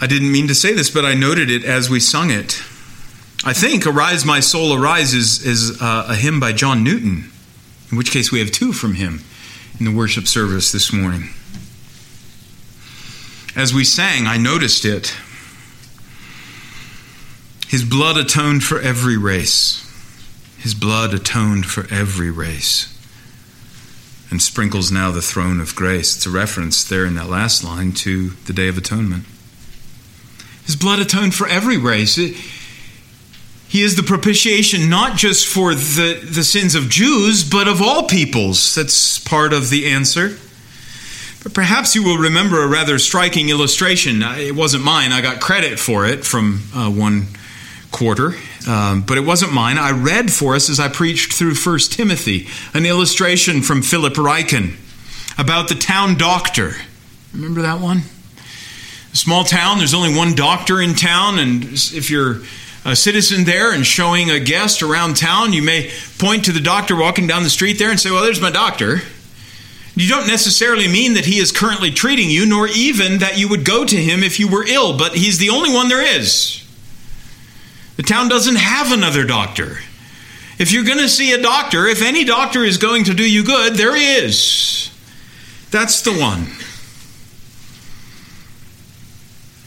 I 0.00 0.06
didn't 0.06 0.32
mean 0.32 0.48
to 0.48 0.54
say 0.54 0.72
this, 0.72 0.90
but 0.90 1.04
I 1.04 1.12
noted 1.14 1.50
it 1.50 1.62
as 1.64 1.90
we 1.90 2.00
sung 2.00 2.30
it. 2.30 2.62
I 3.44 3.52
think 3.52 3.86
Arise, 3.86 4.24
My 4.24 4.40
Soul, 4.40 4.74
Arise 4.74 5.12
is, 5.12 5.44
is 5.44 5.82
uh, 5.82 6.06
a 6.08 6.14
hymn 6.14 6.40
by 6.40 6.52
John 6.52 6.82
Newton, 6.82 7.30
in 7.90 7.98
which 7.98 8.10
case 8.10 8.32
we 8.32 8.38
have 8.38 8.50
two 8.50 8.72
from 8.72 8.94
him 8.94 9.20
in 9.78 9.84
the 9.84 9.94
worship 9.94 10.26
service 10.26 10.72
this 10.72 10.94
morning. 10.94 11.28
As 13.54 13.74
we 13.74 13.84
sang, 13.84 14.26
I 14.26 14.38
noticed 14.38 14.86
it. 14.86 15.14
His 17.68 17.84
blood 17.84 18.16
atoned 18.16 18.64
for 18.64 18.80
every 18.80 19.18
race. 19.18 19.83
His 20.64 20.74
blood 20.74 21.12
atoned 21.12 21.66
for 21.66 21.86
every 21.90 22.30
race. 22.30 22.90
And 24.30 24.40
sprinkles 24.40 24.90
now 24.90 25.10
the 25.10 25.20
throne 25.20 25.60
of 25.60 25.76
grace. 25.76 26.16
It's 26.16 26.24
a 26.24 26.30
reference 26.30 26.82
there 26.82 27.04
in 27.04 27.16
that 27.16 27.28
last 27.28 27.62
line 27.62 27.92
to 27.92 28.30
the 28.46 28.54
Day 28.54 28.68
of 28.68 28.78
Atonement. 28.78 29.26
His 30.64 30.74
blood 30.74 31.00
atoned 31.00 31.34
for 31.34 31.46
every 31.46 31.76
race. 31.76 32.16
He 32.16 33.82
is 33.82 33.96
the 33.96 34.02
propitiation 34.02 34.88
not 34.88 35.18
just 35.18 35.46
for 35.46 35.74
the, 35.74 36.18
the 36.24 36.42
sins 36.42 36.74
of 36.74 36.88
Jews, 36.88 37.44
but 37.44 37.68
of 37.68 37.82
all 37.82 38.04
peoples. 38.04 38.74
That's 38.74 39.18
part 39.18 39.52
of 39.52 39.68
the 39.68 39.84
answer. 39.84 40.38
But 41.42 41.52
perhaps 41.52 41.94
you 41.94 42.02
will 42.02 42.16
remember 42.16 42.62
a 42.62 42.68
rather 42.68 42.98
striking 42.98 43.50
illustration. 43.50 44.22
It 44.22 44.54
wasn't 44.54 44.82
mine, 44.82 45.12
I 45.12 45.20
got 45.20 45.42
credit 45.42 45.78
for 45.78 46.06
it 46.06 46.24
from 46.24 46.62
uh, 46.74 46.90
one 46.90 47.26
quarter, 47.92 48.32
um, 48.66 49.02
but 49.02 49.18
it 49.18 49.22
wasn't 49.22 49.52
mine. 49.52 49.78
I 49.78 49.90
read 49.90 50.32
for 50.32 50.54
us 50.54 50.70
as 50.70 50.80
I 50.80 50.88
preached 50.88 51.32
through 51.32 51.54
1 51.54 51.78
Timothy 51.90 52.48
an 52.72 52.86
illustration 52.86 53.62
from 53.62 53.82
Philip 53.82 54.14
Ryken 54.14 54.76
about 55.38 55.68
the 55.68 55.74
town 55.74 56.16
doctor. 56.16 56.72
Remember 57.32 57.62
that 57.62 57.80
one? 57.80 58.02
A 59.12 59.16
small 59.16 59.44
town, 59.44 59.78
there's 59.78 59.94
only 59.94 60.16
one 60.16 60.34
doctor 60.34 60.80
in 60.80 60.94
town, 60.94 61.38
and 61.38 61.64
if 61.64 62.10
you're 62.10 62.40
a 62.84 62.96
citizen 62.96 63.44
there 63.44 63.72
and 63.72 63.86
showing 63.86 64.30
a 64.30 64.40
guest 64.40 64.82
around 64.82 65.16
town, 65.16 65.52
you 65.52 65.62
may 65.62 65.90
point 66.18 66.44
to 66.44 66.52
the 66.52 66.60
doctor 66.60 66.96
walking 66.96 67.26
down 67.26 67.42
the 67.42 67.50
street 67.50 67.78
there 67.78 67.90
and 67.90 67.98
say, 67.98 68.10
Well, 68.10 68.22
there's 68.22 68.40
my 68.40 68.50
doctor. 68.50 69.00
You 69.96 70.08
don't 70.08 70.26
necessarily 70.26 70.88
mean 70.88 71.14
that 71.14 71.24
he 71.24 71.38
is 71.38 71.52
currently 71.52 71.92
treating 71.92 72.28
you, 72.28 72.46
nor 72.46 72.66
even 72.66 73.18
that 73.18 73.38
you 73.38 73.48
would 73.48 73.64
go 73.64 73.84
to 73.84 73.96
him 73.96 74.24
if 74.24 74.40
you 74.40 74.48
were 74.48 74.66
ill, 74.66 74.98
but 74.98 75.14
he's 75.14 75.38
the 75.38 75.50
only 75.50 75.72
one 75.72 75.88
there 75.88 76.02
is. 76.02 76.63
The 77.96 78.02
town 78.02 78.28
doesn't 78.28 78.56
have 78.56 78.92
another 78.92 79.24
doctor. 79.24 79.78
If 80.58 80.72
you're 80.72 80.84
going 80.84 80.98
to 80.98 81.08
see 81.08 81.32
a 81.32 81.42
doctor, 81.42 81.86
if 81.86 82.02
any 82.02 82.24
doctor 82.24 82.64
is 82.64 82.78
going 82.78 83.04
to 83.04 83.14
do 83.14 83.28
you 83.28 83.44
good, 83.44 83.74
there 83.74 83.94
he 83.94 84.14
is. 84.14 84.90
That's 85.70 86.02
the 86.02 86.12
one. 86.12 86.46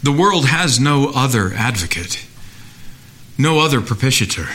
The 0.04 0.12
world 0.12 0.46
has 0.46 0.80
no 0.80 1.12
other 1.14 1.54
advocate, 1.54 2.26
no 3.38 3.60
other 3.60 3.82
propitiator. 3.82 4.48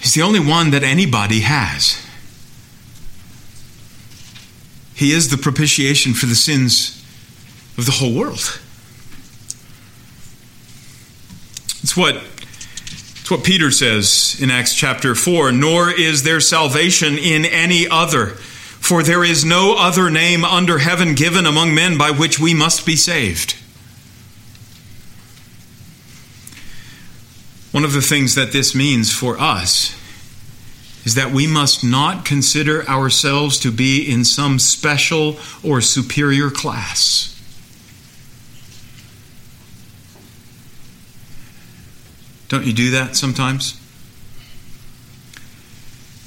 He's 0.00 0.14
the 0.14 0.22
only 0.22 0.40
one 0.40 0.70
that 0.70 0.82
anybody 0.82 1.40
has. 1.40 2.04
He 4.94 5.12
is 5.12 5.30
the 5.30 5.36
propitiation 5.36 6.14
for 6.14 6.26
the 6.26 6.34
sins 6.34 7.04
of 7.76 7.84
the 7.86 7.92
whole 7.92 8.14
world. 8.14 8.60
It's 11.88 11.96
what, 11.96 12.16
it's 12.16 13.30
what 13.30 13.44
Peter 13.44 13.70
says 13.70 14.36
in 14.42 14.50
Acts 14.50 14.74
chapter 14.74 15.14
4 15.14 15.52
Nor 15.52 15.90
is 15.90 16.22
there 16.22 16.38
salvation 16.38 17.16
in 17.16 17.46
any 17.46 17.88
other, 17.88 18.26
for 18.26 19.02
there 19.02 19.24
is 19.24 19.42
no 19.42 19.74
other 19.74 20.10
name 20.10 20.44
under 20.44 20.80
heaven 20.80 21.14
given 21.14 21.46
among 21.46 21.74
men 21.74 21.96
by 21.96 22.10
which 22.10 22.38
we 22.38 22.52
must 22.52 22.84
be 22.84 22.94
saved. 22.94 23.52
One 27.72 27.86
of 27.86 27.94
the 27.94 28.02
things 28.02 28.34
that 28.34 28.52
this 28.52 28.74
means 28.74 29.10
for 29.10 29.40
us 29.40 29.96
is 31.06 31.14
that 31.14 31.32
we 31.32 31.46
must 31.46 31.82
not 31.82 32.26
consider 32.26 32.86
ourselves 32.86 33.58
to 33.60 33.72
be 33.72 34.02
in 34.02 34.26
some 34.26 34.58
special 34.58 35.38
or 35.64 35.80
superior 35.80 36.50
class. 36.50 37.37
Don't 42.48 42.64
you 42.64 42.72
do 42.72 42.90
that 42.92 43.14
sometimes? 43.14 43.78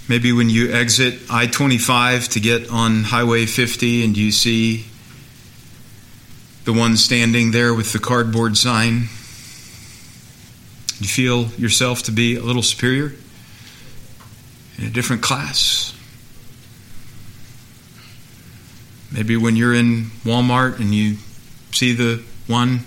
Maybe 0.07 0.31
when 0.31 0.49
you 0.49 0.71
exit 0.71 1.19
I 1.29 1.47
25 1.47 2.29
to 2.29 2.39
get 2.39 2.69
on 2.69 3.05
Highway 3.05 3.45
50 3.45 4.03
and 4.03 4.17
you 4.17 4.31
see 4.31 4.85
the 6.65 6.73
one 6.73 6.97
standing 6.97 7.51
there 7.51 7.73
with 7.73 7.91
the 7.91 7.99
cardboard 7.99 8.57
sign 8.57 9.07
you 10.99 11.07
feel 11.07 11.47
yourself 11.57 12.03
to 12.03 12.11
be 12.11 12.35
a 12.35 12.41
little 12.41 12.61
superior 12.61 13.13
in 14.77 14.85
a 14.85 14.89
different 14.89 15.23
class? 15.23 15.95
Maybe 19.11 19.35
when 19.35 19.55
you're 19.55 19.73
in 19.73 20.11
Walmart 20.23 20.79
and 20.79 20.93
you 20.93 21.17
see 21.71 21.93
the 21.93 22.23
one 22.47 22.81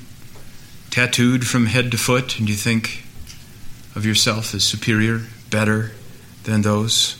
tattooed 0.90 1.46
from 1.46 1.66
head 1.66 1.90
to 1.90 1.96
foot 1.98 2.38
and 2.38 2.48
you 2.48 2.54
think 2.54 3.03
of 3.94 4.04
yourself 4.04 4.54
as 4.54 4.64
superior, 4.64 5.22
better 5.50 5.92
than 6.44 6.62
those. 6.62 7.16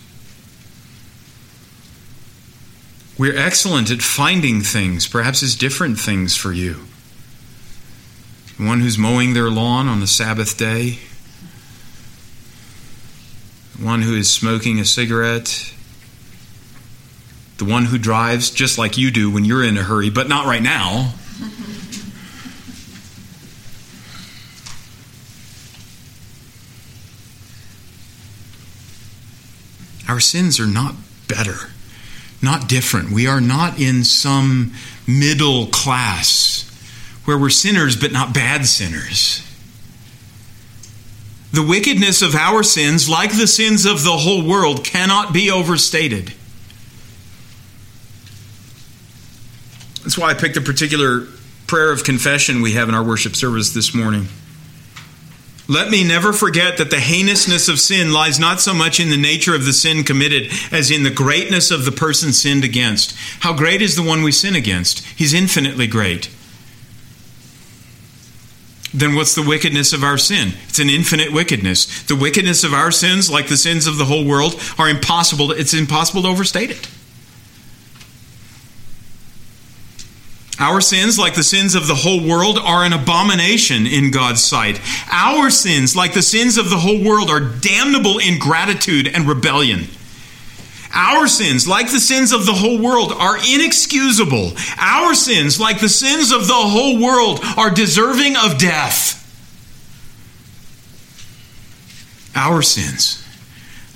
We're 3.17 3.37
excellent 3.37 3.91
at 3.91 4.03
finding 4.03 4.61
things, 4.63 5.07
perhaps 5.07 5.43
as 5.43 5.55
different 5.55 5.99
things 5.99 6.37
for 6.37 6.53
you 6.53 6.87
one 8.59 8.81
who's 8.81 8.99
mowing 8.99 9.35
their 9.35 9.51
lawn 9.51 9.89
on 9.89 10.03
a 10.03 10.07
Sabbath 10.07 10.57
day, 10.57 10.99
one 13.83 14.03
who 14.03 14.15
is 14.15 14.31
smoking 14.31 14.79
a 14.79 14.85
cigarette, 14.85 15.73
the 17.59 17.65
one 17.65 17.87
who 17.87 17.99
drives 17.99 18.51
just 18.51 18.79
like 18.79 18.97
you 18.97 19.11
do 19.11 19.31
when 19.31 19.45
you're 19.45 19.65
in 19.65 19.77
a 19.77 19.83
hurry, 19.83 20.11
but 20.11 20.29
not 20.29 20.47
right 20.47 20.63
now. 20.63 21.15
Our 30.09 30.21
sins 30.21 30.61
are 30.61 30.67
not 30.67 30.95
better, 31.29 31.71
not 32.43 32.69
different. 32.69 33.11
We 33.11 33.27
are 33.27 33.41
not 33.41 33.81
in 33.81 34.05
some 34.05 34.73
middle 35.07 35.67
class 35.67 36.71
where 37.25 37.39
we're 37.39 37.51
sinners 37.51 37.97
but 37.97 38.13
not 38.13 38.35
bad 38.35 38.67
sinners. 38.67 39.41
The 41.53 41.63
wickedness 41.63 42.21
of 42.21 42.35
our 42.35 42.63
sins, 42.63 43.09
like 43.09 43.31
the 43.31 43.47
sins 43.47 43.87
of 43.87 44.03
the 44.03 44.17
whole 44.17 44.47
world, 44.47 44.85
cannot 44.85 45.33
be 45.33 45.51
overstated. 45.51 46.35
That's 50.03 50.19
why 50.19 50.31
I 50.31 50.35
picked 50.35 50.57
a 50.57 50.61
particular 50.61 51.27
prayer 51.67 51.93
of 51.93 52.05
confession 52.05 52.61
we 52.61 52.73
have 52.73 52.89
in 52.89 52.95
our 52.95 53.05
worship 53.05 53.37
service 53.37 53.73
this 53.73 53.95
morning. 53.95 54.27
Let 55.67 55.91
me 55.91 56.05
never 56.05 56.33
forget 56.33 56.77
that 56.77 56.91
the 56.91 57.01
heinousness 57.01 57.69
of 57.69 57.81
sin 57.81 58.13
lies 58.13 58.39
not 58.39 58.61
so 58.61 58.75
much 58.75 59.01
in 59.01 59.09
the 59.09 59.17
nature 59.17 59.55
of 59.55 59.65
the 59.65 59.73
sin 59.73 60.05
committed 60.05 60.53
as 60.71 60.91
in 60.91 61.05
the 61.05 61.11
greatness 61.11 61.71
of 61.71 61.85
the 61.85 61.93
person 61.93 62.33
sinned 62.33 62.65
against. 62.65 63.17
How 63.41 63.55
great 63.55 63.81
is 63.81 63.97
the 63.97 64.03
one 64.03 64.23
we 64.23 64.33
sin 64.33 64.55
against? 64.55 65.05
He's 65.07 65.33
infinitely 65.33 65.87
great 65.87 66.29
then 68.95 69.17
what's 69.17 69.35
the 69.35 69.43
wickedness 69.43 69.93
of 69.93 70.05
our 70.05 70.17
sin? 70.17 70.53
It's 70.69 70.79
an 70.79 70.89
infinite 70.89 71.33
wickedness. 71.33 72.05
The 72.05 72.15
wickedness 72.15 72.63
of 72.63 72.73
our 72.73 72.93
sins, 72.93 73.29
like 73.29 73.49
the 73.49 73.57
sins 73.57 73.89
of 73.89 73.99
the 73.99 74.05
whole 74.05 74.25
world, 74.25 74.55
are 74.79 74.89
impossible. 74.89 75.51
It's 75.51 75.75
impossible 75.75 76.23
to 76.23 76.29
overstate 76.29 76.71
it. 76.71 76.89
Our 80.61 80.81
sins, 80.81 81.19
like 81.19 81.35
the 81.35 81.43
sins 81.43 81.75
of 81.75 81.89
the 81.89 81.97
whole 81.97 82.27
world, 82.27 82.59
are 82.59 82.85
an 82.85 82.93
abomination 82.93 83.87
in 83.87 84.13
God's 84.13 84.43
sight. 84.43 84.81
Our 85.11 85.51
sins, 85.51 85.97
like 85.97 86.15
the 86.15 86.23
sins 86.23 86.59
of 86.59 86.71
the 86.71 86.79
whole 86.79 87.03
world, 87.03 87.29
are 87.29 87.41
damnable 87.41 88.19
ingratitude 88.19 89.09
and 89.09 89.27
rebellion. 89.27 89.89
Our 90.95 91.27
sins, 91.27 91.67
like 91.67 91.91
the 91.91 91.99
sins 91.99 92.33
of 92.33 92.47
the 92.47 92.53
whole 92.53 92.81
world, 92.81 93.11
are 93.13 93.37
inexcusable. 93.37 94.53
Our 94.79 95.15
sins, 95.15 95.59
like 95.59 95.81
the 95.81 95.89
sins 95.89 96.31
of 96.31 96.47
the 96.47 96.55
whole 96.55 97.03
world, 97.03 97.41
are 97.57 97.71
deserving 97.71 98.37
of 98.37 98.59
death. 98.59 99.21
Our 102.37 102.63
sins, 102.63 103.27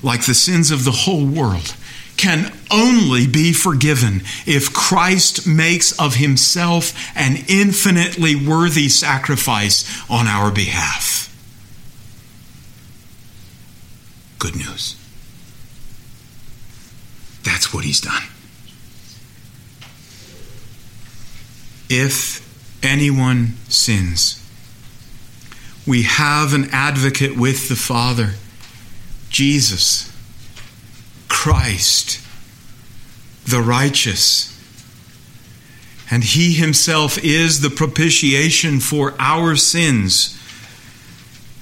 like 0.03 0.27
the 0.27 0.35
sins 0.35 0.73
of 0.73 0.85
the 0.85 0.91
whole 0.91 1.25
world, 1.25 1.77
can 2.19 2.53
only 2.71 3.27
be 3.27 3.53
forgiven 3.55 4.23
if 4.45 4.73
Christ 4.73 5.47
makes 5.47 5.99
of 5.99 6.17
himself 6.17 6.93
an 7.17 7.45
infinitely 7.49 8.35
worthy 8.37 8.89
sacrifice 8.91 9.89
on 10.11 10.27
our 10.27 10.51
behalf. 10.51 11.25
Good 14.39 14.57
news. 14.57 14.97
That's 17.45 17.73
what 17.73 17.85
he's 17.85 18.01
done. 18.01 18.23
If 21.89 22.45
anyone 22.85 23.55
sins, 23.69 24.45
we 25.87 26.03
have 26.03 26.53
an 26.53 26.69
advocate 26.71 27.37
with 27.37 27.69
the 27.69 27.77
Father, 27.77 28.35
Jesus, 29.31 30.13
Christ, 31.41 32.21
the 33.47 33.61
righteous. 33.61 34.61
And 36.11 36.25
he 36.25 36.55
himself 36.55 37.17
is 37.17 37.61
the 37.61 37.71
propitiation 37.71 38.81
for 38.81 39.15
our 39.21 39.55
sins, 39.55 40.37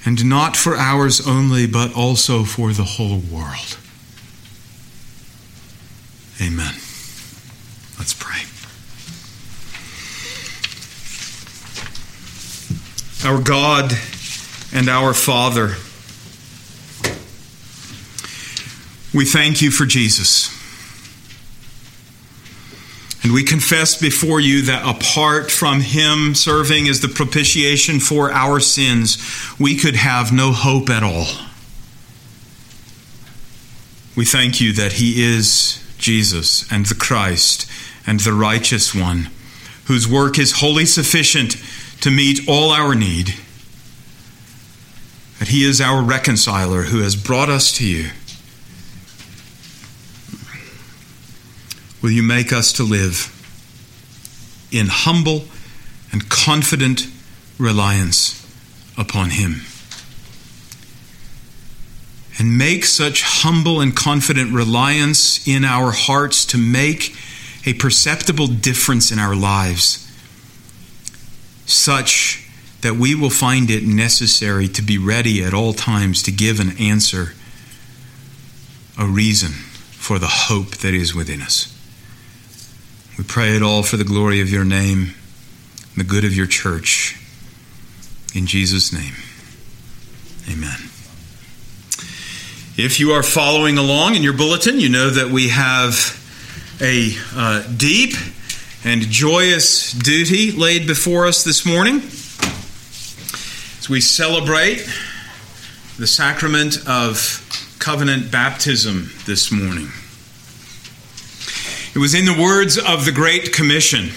and 0.03 0.25
not 0.25 0.57
for 0.57 0.75
ours 0.77 1.27
only, 1.27 1.67
but 1.67 1.93
also 1.93 2.43
for 2.43 2.73
the 2.73 2.83
whole 2.83 3.19
world. 3.19 3.77
Amen. 6.41 6.73
Let's 7.99 8.15
pray. 8.17 8.41
Our 13.29 13.39
God 13.43 13.93
and 14.73 14.89
our 14.89 15.13
Father, 15.13 15.75
we 19.17 19.25
thank 19.25 19.63
you 19.63 19.71
for 19.71 19.87
Jesus. 19.87 20.53
And 23.23 23.33
we 23.33 23.43
confess 23.43 23.99
before 23.99 24.39
you 24.39 24.61
that 24.61 24.87
apart 24.87 25.49
from 25.49 25.81
Him 25.81 26.35
serving 26.35 26.87
as 26.87 27.01
the 27.01 27.07
propitiation 27.07 27.99
for 27.99 28.31
our 28.31 28.59
sins, 28.59 29.17
we 29.59 29.75
could 29.75 29.95
have 29.95 30.31
no 30.31 30.51
hope 30.51 30.91
at 30.91 31.01
all. 31.01 31.25
We 34.15 34.23
thank 34.23 34.61
you 34.61 34.71
that 34.73 34.93
He 34.93 35.23
is 35.23 35.83
Jesus 35.97 36.71
and 36.71 36.85
the 36.85 36.95
Christ 36.95 37.69
and 38.05 38.19
the 38.19 38.33
righteous 38.33 38.93
one, 38.93 39.31
whose 39.85 40.07
work 40.07 40.37
is 40.37 40.59
wholly 40.59 40.85
sufficient 40.85 41.55
to 42.01 42.11
meet 42.11 42.47
all 42.47 42.69
our 42.69 42.93
need. 42.93 43.33
That 45.39 45.47
He 45.47 45.63
is 45.63 45.81
our 45.81 46.03
reconciler 46.03 46.83
who 46.83 47.01
has 47.01 47.15
brought 47.15 47.49
us 47.49 47.75
to 47.77 47.85
you. 47.85 48.11
Will 52.07 52.13
you 52.13 52.23
make 52.23 52.53
us 52.53 52.71
to 52.71 52.83
live 52.83 53.33
in 54.71 54.87
humble 54.87 55.43
and 56.13 56.29
confident 56.29 57.05
reliance 57.57 58.47
upon 58.97 59.31
Him? 59.31 59.63
And 62.39 62.57
make 62.57 62.85
such 62.85 63.23
humble 63.23 63.81
and 63.81 63.93
confident 63.93 64.53
reliance 64.53 65.45
in 65.45 65.65
our 65.65 65.91
hearts 65.91 66.45
to 66.45 66.57
make 66.57 67.13
a 67.65 67.73
perceptible 67.73 68.47
difference 68.47 69.11
in 69.11 69.19
our 69.19 69.35
lives, 69.35 70.09
such 71.65 72.49
that 72.83 72.95
we 72.95 73.15
will 73.15 73.29
find 73.29 73.69
it 73.69 73.83
necessary 73.83 74.69
to 74.69 74.81
be 74.81 74.97
ready 74.97 75.43
at 75.43 75.53
all 75.53 75.73
times 75.73 76.23
to 76.23 76.31
give 76.31 76.61
an 76.61 76.77
answer, 76.77 77.33
a 78.97 79.05
reason 79.05 79.51
for 79.91 80.17
the 80.17 80.27
hope 80.47 80.77
that 80.77 80.93
is 80.93 81.13
within 81.13 81.41
us. 81.41 81.73
We 83.17 83.23
pray 83.23 83.55
it 83.55 83.63
all 83.63 83.81
for 83.81 83.97
the 83.97 84.03
glory 84.03 84.41
of 84.41 84.49
your 84.51 84.63
name, 84.63 85.15
the 85.95 86.03
good 86.03 86.23
of 86.23 86.35
your 86.35 86.45
church. 86.45 87.19
In 88.35 88.45
Jesus' 88.45 88.93
name, 88.93 89.15
amen. 90.47 90.77
If 92.77 92.99
you 92.99 93.13
are 93.13 93.23
following 93.23 93.79
along 93.79 94.13
in 94.13 94.21
your 94.21 94.33
bulletin, 94.33 94.79
you 94.79 94.89
know 94.89 95.09
that 95.09 95.31
we 95.31 95.47
have 95.47 95.95
a 96.79 97.13
uh, 97.33 97.63
deep 97.75 98.13
and 98.83 99.01
joyous 99.01 99.93
duty 99.93 100.51
laid 100.51 100.85
before 100.85 101.25
us 101.25 101.43
this 101.43 101.65
morning 101.65 101.95
as 103.79 103.89
we 103.89 103.99
celebrate 103.99 104.87
the 105.97 106.05
sacrament 106.05 106.77
of 106.87 107.43
covenant 107.79 108.31
baptism 108.31 109.09
this 109.25 109.51
morning. 109.51 109.87
It 111.97 111.99
was 111.99 112.13
in 112.13 112.25
the 112.25 112.39
words 112.39 112.77
of 112.77 113.05
the 113.05 113.11
Great 113.11 113.51
Commission. 113.51 114.11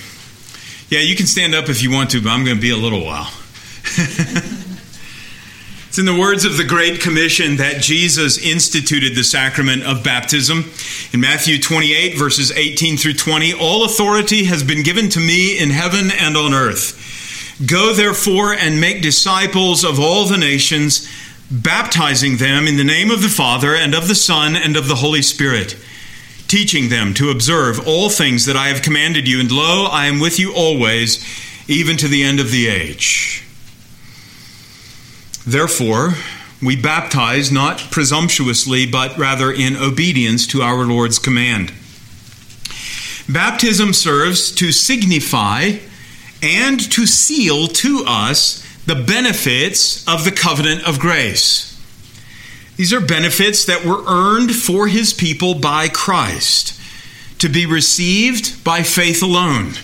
Yeah, 0.90 1.01
you 1.01 1.16
can 1.16 1.25
stand 1.27 1.55
up 1.55 1.71
if 1.71 1.83
you 1.83 1.90
want 1.90 2.11
to, 2.11 2.21
but 2.21 2.29
I'm 2.29 2.45
going 2.45 2.59
to 2.59 2.61
be 2.61 2.73
a 2.73 2.77
little 2.77 3.03
while. 3.03 3.33
it's 5.88 5.99
in 5.99 6.05
the 6.05 6.14
words 6.14 6.45
of 6.45 6.59
the 6.59 6.64
Great 6.64 7.01
Commission 7.01 7.57
that 7.57 7.81
Jesus 7.81 8.37
instituted 8.37 9.14
the 9.14 9.25
sacrament 9.25 9.83
of 9.85 10.05
baptism. 10.05 10.71
In 11.14 11.21
Matthew 11.21 11.59
28, 11.59 12.19
verses 12.19 12.53
18 12.53 12.99
through 12.99 13.14
20, 13.14 13.55
all 13.55 13.87
authority 13.87 14.45
has 14.45 14.62
been 14.62 14.83
given 14.83 15.09
to 15.09 15.19
me 15.19 15.59
in 15.59 15.71
heaven 15.71 16.11
and 16.11 16.37
on 16.37 16.53
earth. 16.53 17.57
Go 17.66 17.95
therefore 17.95 18.53
and 18.53 18.79
make 18.79 19.01
disciples 19.01 19.85
of 19.85 19.99
all 19.99 20.27
the 20.27 20.37
nations, 20.37 21.09
baptizing 21.51 22.37
them 22.37 22.66
in 22.66 22.77
the 22.77 22.85
name 22.85 23.11
of 23.11 23.23
the 23.23 23.31
Father 23.31 23.75
and 23.75 23.95
of 23.95 24.07
the 24.07 24.14
Son 24.14 24.55
and 24.55 24.77
of 24.77 24.87
the 24.87 24.97
Holy 24.97 25.23
Spirit 25.23 25.77
teaching 26.51 26.89
them 26.89 27.15
to 27.15 27.31
observe 27.31 27.87
all 27.87 28.11
things 28.11 28.45
that 28.47 28.57
I 28.57 28.69
have 28.69 28.83
commanded 28.83 29.29
you, 29.29 29.39
and 29.39 29.53
lo, 29.53 29.87
I 29.87 30.07
am 30.07 30.19
with 30.19 30.41
you 30.41 30.53
always, 30.53 31.25
even 31.69 31.97
to 31.99 32.09
the 32.09 32.25
end 32.25 32.41
of 32.41 32.51
the 32.51 32.67
age. 32.67 33.45
Therefore, 35.47 36.15
we 36.61 36.75
baptize 36.75 37.53
not 37.53 37.79
presumptuously, 37.93 38.85
but 38.85 39.17
rather 39.17 39.53
in 39.53 39.77
obedience 39.77 40.45
to 40.49 40.61
our 40.61 40.85
Lord's 40.85 41.21
command. 41.21 41.73
Baptism 43.29 43.93
serves 43.93 44.51
to 44.57 44.73
signify 44.73 45.77
and 46.43 46.81
to 46.91 47.07
seal 47.07 47.69
to 47.69 48.03
us 48.09 48.67
the 48.87 48.97
benefits 48.97 50.07
of 50.09 50.25
the 50.25 50.33
covenant 50.33 50.83
of 50.85 50.99
grace. 50.99 51.70
These 52.81 52.95
are 52.95 53.01
benefits 53.03 53.66
that 53.66 53.85
were 53.85 54.03
earned 54.07 54.57
for 54.57 54.88
his 54.88 55.12
people 55.12 55.55
by 55.55 55.88
Christ, 55.88 56.81
to 57.38 57.51
be 57.51 57.66
received 57.66 58.64
by 58.64 58.85
faith 58.85 59.23
alone. 59.23 59.75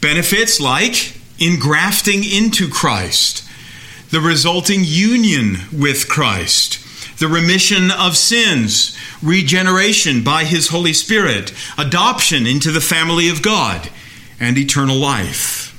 Benefits 0.00 0.60
like 0.60 1.18
engrafting 1.40 2.22
into 2.22 2.68
Christ, 2.68 3.42
the 4.10 4.20
resulting 4.20 4.82
union 4.84 5.62
with 5.76 6.08
Christ, 6.08 6.78
the 7.18 7.26
remission 7.26 7.90
of 7.90 8.16
sins, 8.16 8.96
regeneration 9.20 10.22
by 10.22 10.44
his 10.44 10.68
Holy 10.68 10.92
Spirit, 10.92 11.52
adoption 11.76 12.46
into 12.46 12.70
the 12.70 12.80
family 12.80 13.28
of 13.28 13.42
God, 13.42 13.90
and 14.38 14.56
eternal 14.56 14.96
life. 14.96 15.74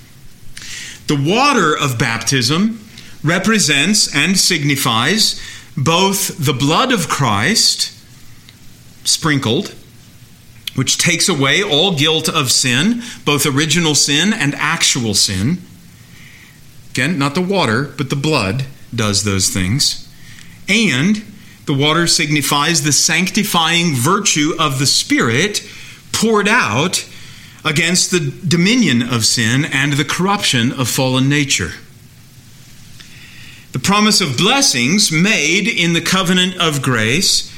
The 1.07 1.15
water 1.15 1.73
of 1.73 1.97
baptism 1.97 2.85
represents 3.23 4.13
and 4.13 4.37
signifies 4.37 5.39
both 5.77 6.43
the 6.43 6.53
blood 6.53 6.91
of 6.91 7.07
Christ 7.07 7.97
sprinkled, 9.03 9.73
which 10.75 10.97
takes 10.97 11.27
away 11.27 11.61
all 11.61 11.95
guilt 11.97 12.29
of 12.29 12.51
sin, 12.51 13.01
both 13.25 13.45
original 13.45 13.95
sin 13.95 14.33
and 14.33 14.55
actual 14.55 15.13
sin. 15.13 15.59
Again, 16.91 17.17
not 17.17 17.35
the 17.35 17.41
water, 17.41 17.93
but 17.97 18.09
the 18.09 18.15
blood 18.15 18.65
does 18.93 19.23
those 19.23 19.49
things. 19.49 20.07
And 20.67 21.23
the 21.65 21.73
water 21.73 22.07
signifies 22.07 22.81
the 22.81 22.91
sanctifying 22.91 23.93
virtue 23.93 24.53
of 24.59 24.79
the 24.79 24.85
Spirit 24.85 25.67
poured 26.11 26.47
out 26.47 27.05
against 27.63 28.11
the 28.11 28.19
dominion 28.45 29.01
of 29.01 29.25
sin 29.25 29.65
and 29.65 29.93
the 29.93 30.05
corruption 30.05 30.71
of 30.71 30.89
fallen 30.89 31.29
nature. 31.29 31.73
The 33.71 33.79
promise 33.79 34.19
of 34.19 34.37
blessings 34.37 35.13
made 35.13 35.65
in 35.65 35.93
the 35.93 36.01
covenant 36.01 36.57
of 36.57 36.81
grace 36.81 37.49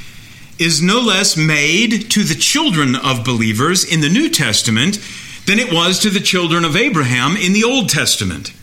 is 0.59 0.79
no 0.79 1.01
less 1.01 1.35
made 1.35 2.11
to 2.11 2.23
the 2.23 2.35
children 2.35 2.95
of 2.95 3.25
believers 3.25 3.83
in 3.83 4.01
the 4.01 4.09
New 4.09 4.29
Testament 4.29 4.99
than 5.47 5.57
it 5.57 5.73
was 5.73 5.97
to 5.99 6.11
the 6.11 6.19
children 6.19 6.63
of 6.65 6.75
Abraham 6.75 7.35
in 7.35 7.53
the 7.53 7.63
Old 7.63 7.89
Testament. 7.89 8.53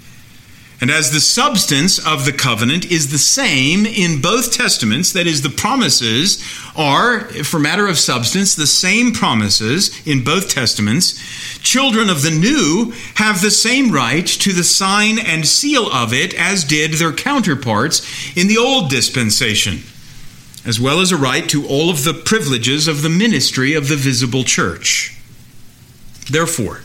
And 0.81 0.91
as 0.91 1.11
the 1.11 1.21
substance 1.21 1.99
of 1.99 2.25
the 2.25 2.33
covenant 2.33 2.91
is 2.91 3.11
the 3.11 3.19
same 3.19 3.85
in 3.85 4.23
both 4.23 4.51
testaments, 4.51 5.13
that 5.13 5.27
is, 5.27 5.43
the 5.43 5.51
promises 5.51 6.43
are, 6.75 7.25
for 7.45 7.61
matter 7.61 7.87
of 7.87 7.99
substance, 7.99 8.55
the 8.55 8.67
same 8.67 9.13
promises 9.13 9.91
in 10.07 10.25
both 10.25 10.49
testaments, 10.49 11.19
children 11.59 12.09
of 12.09 12.23
the 12.23 12.31
new 12.31 12.95
have 13.17 13.43
the 13.43 13.51
same 13.51 13.93
right 13.93 14.27
to 14.27 14.55
the 14.55 14.65
sign 14.65 15.19
and 15.19 15.47
seal 15.47 15.87
of 15.93 16.15
it 16.15 16.33
as 16.33 16.65
did 16.65 16.95
their 16.95 17.13
counterparts 17.13 18.35
in 18.35 18.49
the 18.49 18.57
old 18.57 18.89
dispensation, 18.89 19.81
as 20.65 20.81
well 20.81 21.01
as 21.01 21.13
a 21.13 21.17
right 21.17 21.47
to 21.51 21.67
all 21.67 21.91
of 21.91 22.05
the 22.05 22.15
privileges 22.15 22.89
of 22.89 23.03
the 23.03 23.11
ministry 23.11 23.75
of 23.75 23.89
the 23.89 23.97
visible 23.97 24.45
church. 24.45 25.15
Therefore, 26.31 26.81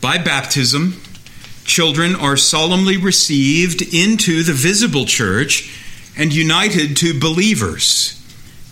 by 0.00 0.18
baptism, 0.18 1.00
children 1.70 2.16
are 2.16 2.36
solemnly 2.36 2.96
received 2.96 3.80
into 3.94 4.42
the 4.42 4.52
visible 4.52 5.04
church 5.06 5.72
and 6.16 6.34
united 6.34 6.96
to 6.96 7.18
believers, 7.18 8.20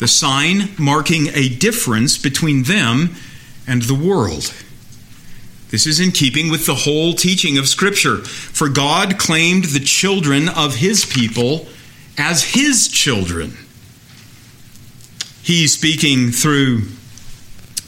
the 0.00 0.08
sign 0.08 0.68
marking 0.76 1.28
a 1.28 1.48
difference 1.48 2.18
between 2.18 2.64
them 2.64 3.14
and 3.68 3.82
the 3.82 3.94
world. 3.94 4.52
This 5.70 5.86
is 5.86 6.00
in 6.00 6.10
keeping 6.10 6.50
with 6.50 6.66
the 6.66 6.74
whole 6.74 7.14
teaching 7.14 7.56
of 7.56 7.68
Scripture, 7.68 8.16
for 8.18 8.68
God 8.68 9.16
claimed 9.16 9.66
the 9.66 9.80
children 9.80 10.48
of 10.48 10.76
His 10.76 11.06
people 11.06 11.68
as 12.18 12.42
His 12.54 12.88
children. 12.88 13.56
He, 15.42 15.68
speaking 15.68 16.32
through 16.32 16.82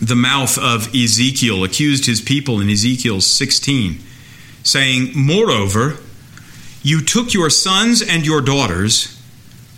the 0.01 0.15
mouth 0.15 0.57
of 0.57 0.95
Ezekiel, 0.95 1.65
accused 1.65 2.07
his 2.07 2.23
people 2.23 2.61
in 2.61 2.71
Ezekiel 2.71 3.21
16 3.21 3.99
saying, 4.63 5.13
Moreover, 5.15 5.97
you 6.83 7.03
took 7.03 7.35
your 7.35 7.51
sons 7.51 8.03
and 8.03 8.25
your 8.25 8.41
daughters, 8.41 9.21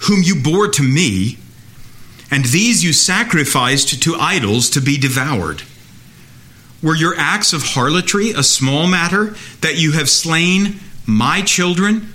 whom 0.03 0.23
you 0.23 0.41
bore 0.41 0.69
to 0.69 0.83
me, 0.83 1.39
and 2.31 2.45
these 2.47 2.83
you 2.83 2.93
sacrificed 2.93 4.03
to 4.03 4.15
idols 4.15 4.71
to 4.71 4.81
be 4.81 4.97
devoured. 4.99 5.63
Were 6.83 6.97
your 6.97 7.15
acts 7.17 7.53
of 7.53 7.63
harlotry 7.63 8.31
a 8.31 8.43
small 8.43 8.87
matter, 8.87 9.35
that 9.61 9.77
you 9.77 9.93
have 9.93 10.09
slain 10.09 10.81
my 11.07 11.43
children 11.43 12.13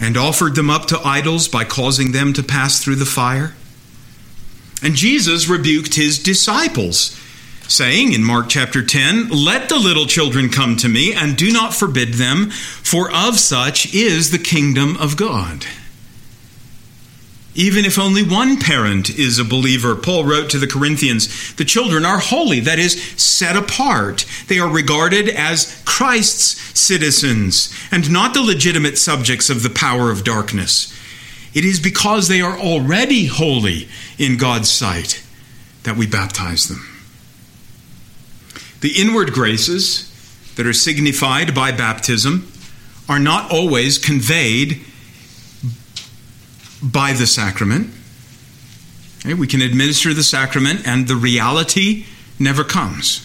and 0.00 0.16
offered 0.16 0.54
them 0.54 0.70
up 0.70 0.86
to 0.86 1.00
idols 1.00 1.48
by 1.48 1.64
causing 1.64 2.12
them 2.12 2.32
to 2.34 2.42
pass 2.42 2.82
through 2.82 2.96
the 2.96 3.04
fire? 3.04 3.54
And 4.82 4.94
Jesus 4.94 5.48
rebuked 5.48 5.94
his 5.94 6.22
disciples 6.22 7.17
saying 7.68 8.12
in 8.12 8.24
Mark 8.24 8.48
chapter 8.48 8.82
10, 8.82 9.28
Let 9.28 9.68
the 9.68 9.78
little 9.78 10.06
children 10.06 10.48
come 10.48 10.76
to 10.76 10.88
me, 10.88 11.14
and 11.14 11.36
do 11.36 11.52
not 11.52 11.74
forbid 11.74 12.14
them, 12.14 12.50
for 12.50 13.10
of 13.12 13.38
such 13.38 13.94
is 13.94 14.30
the 14.30 14.38
kingdom 14.38 14.96
of 14.96 15.16
God. 15.16 15.66
Even 17.54 17.84
if 17.84 17.98
only 17.98 18.22
one 18.22 18.58
parent 18.58 19.10
is 19.10 19.38
a 19.38 19.44
believer, 19.44 19.96
Paul 19.96 20.24
wrote 20.24 20.48
to 20.50 20.58
the 20.58 20.66
Corinthians, 20.66 21.54
the 21.54 21.64
children 21.64 22.04
are 22.04 22.20
holy, 22.20 22.60
that 22.60 22.78
is, 22.78 23.02
set 23.20 23.56
apart. 23.56 24.24
They 24.46 24.60
are 24.60 24.70
regarded 24.70 25.28
as 25.28 25.82
Christ's 25.84 26.78
citizens 26.78 27.76
and 27.90 28.12
not 28.12 28.32
the 28.32 28.42
legitimate 28.42 28.96
subjects 28.96 29.50
of 29.50 29.64
the 29.64 29.70
power 29.70 30.10
of 30.10 30.22
darkness. 30.24 30.94
It 31.52 31.64
is 31.64 31.80
because 31.80 32.28
they 32.28 32.40
are 32.40 32.56
already 32.56 33.26
holy 33.26 33.88
in 34.18 34.36
God's 34.36 34.70
sight 34.70 35.24
that 35.82 35.96
we 35.96 36.06
baptize 36.06 36.68
them. 36.68 36.87
The 38.80 39.00
inward 39.00 39.32
graces 39.32 40.04
that 40.56 40.66
are 40.66 40.72
signified 40.72 41.54
by 41.54 41.72
baptism 41.72 42.50
are 43.08 43.18
not 43.18 43.50
always 43.50 43.98
conveyed 43.98 44.84
by 46.82 47.12
the 47.12 47.26
sacrament. 47.26 47.90
Okay, 49.24 49.34
we 49.34 49.46
can 49.46 49.62
administer 49.62 50.14
the 50.14 50.22
sacrament 50.22 50.86
and 50.86 51.08
the 51.08 51.16
reality 51.16 52.06
never 52.38 52.62
comes. 52.62 53.24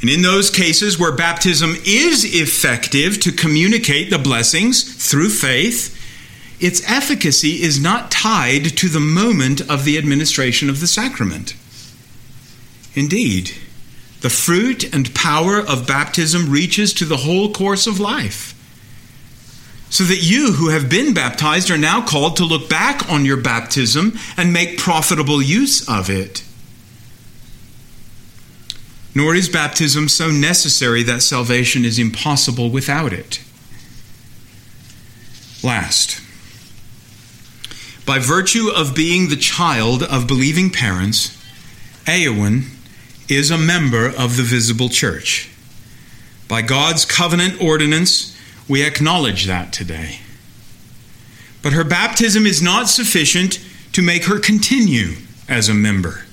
And 0.00 0.10
in 0.10 0.20
those 0.20 0.50
cases 0.50 0.98
where 0.98 1.12
baptism 1.12 1.76
is 1.86 2.24
effective 2.24 3.20
to 3.20 3.32
communicate 3.32 4.10
the 4.10 4.18
blessings 4.18 4.82
through 4.82 5.30
faith, 5.30 5.98
its 6.60 6.86
efficacy 6.90 7.62
is 7.62 7.80
not 7.80 8.10
tied 8.10 8.76
to 8.76 8.88
the 8.88 9.00
moment 9.00 9.62
of 9.70 9.84
the 9.84 9.96
administration 9.96 10.68
of 10.68 10.80
the 10.80 10.86
sacrament. 10.86 11.54
Indeed, 12.94 13.52
the 14.20 14.30
fruit 14.30 14.94
and 14.94 15.14
power 15.14 15.58
of 15.58 15.86
baptism 15.86 16.48
reaches 16.48 16.94
to 16.94 17.04
the 17.04 17.18
whole 17.18 17.52
course 17.52 17.86
of 17.86 18.00
life. 18.00 18.52
So 19.90 20.04
that 20.04 20.22
you 20.22 20.52
who 20.52 20.70
have 20.70 20.88
been 20.88 21.12
baptized 21.12 21.70
are 21.70 21.78
now 21.78 22.04
called 22.04 22.36
to 22.36 22.44
look 22.44 22.68
back 22.68 23.08
on 23.10 23.24
your 23.24 23.36
baptism 23.36 24.18
and 24.36 24.52
make 24.52 24.78
profitable 24.78 25.42
use 25.42 25.86
of 25.88 26.08
it. 26.08 26.42
Nor 29.14 29.34
is 29.34 29.48
baptism 29.48 30.08
so 30.08 30.30
necessary 30.30 31.02
that 31.04 31.22
salvation 31.22 31.84
is 31.84 31.98
impossible 31.98 32.70
without 32.70 33.12
it. 33.12 33.40
Last, 35.62 36.20
by 38.06 38.18
virtue 38.18 38.70
of 38.74 38.94
being 38.94 39.28
the 39.28 39.36
child 39.36 40.02
of 40.02 40.26
believing 40.26 40.70
parents, 40.70 41.40
Eowyn 42.06 42.73
is 43.28 43.50
a 43.50 43.58
member 43.58 44.06
of 44.06 44.36
the 44.36 44.42
visible 44.42 44.88
church. 44.88 45.50
By 46.48 46.62
God's 46.62 47.04
covenant 47.04 47.60
ordinance, 47.62 48.36
we 48.68 48.84
acknowledge 48.84 49.46
that 49.46 49.72
today. 49.72 50.20
But 51.62 51.72
her 51.72 51.84
baptism 51.84 52.46
is 52.46 52.60
not 52.62 52.88
sufficient 52.88 53.58
to 53.92 54.02
make 54.02 54.24
her 54.24 54.38
continue 54.38 55.16
as 55.48 55.68
a 55.68 55.74
member. 55.74 56.24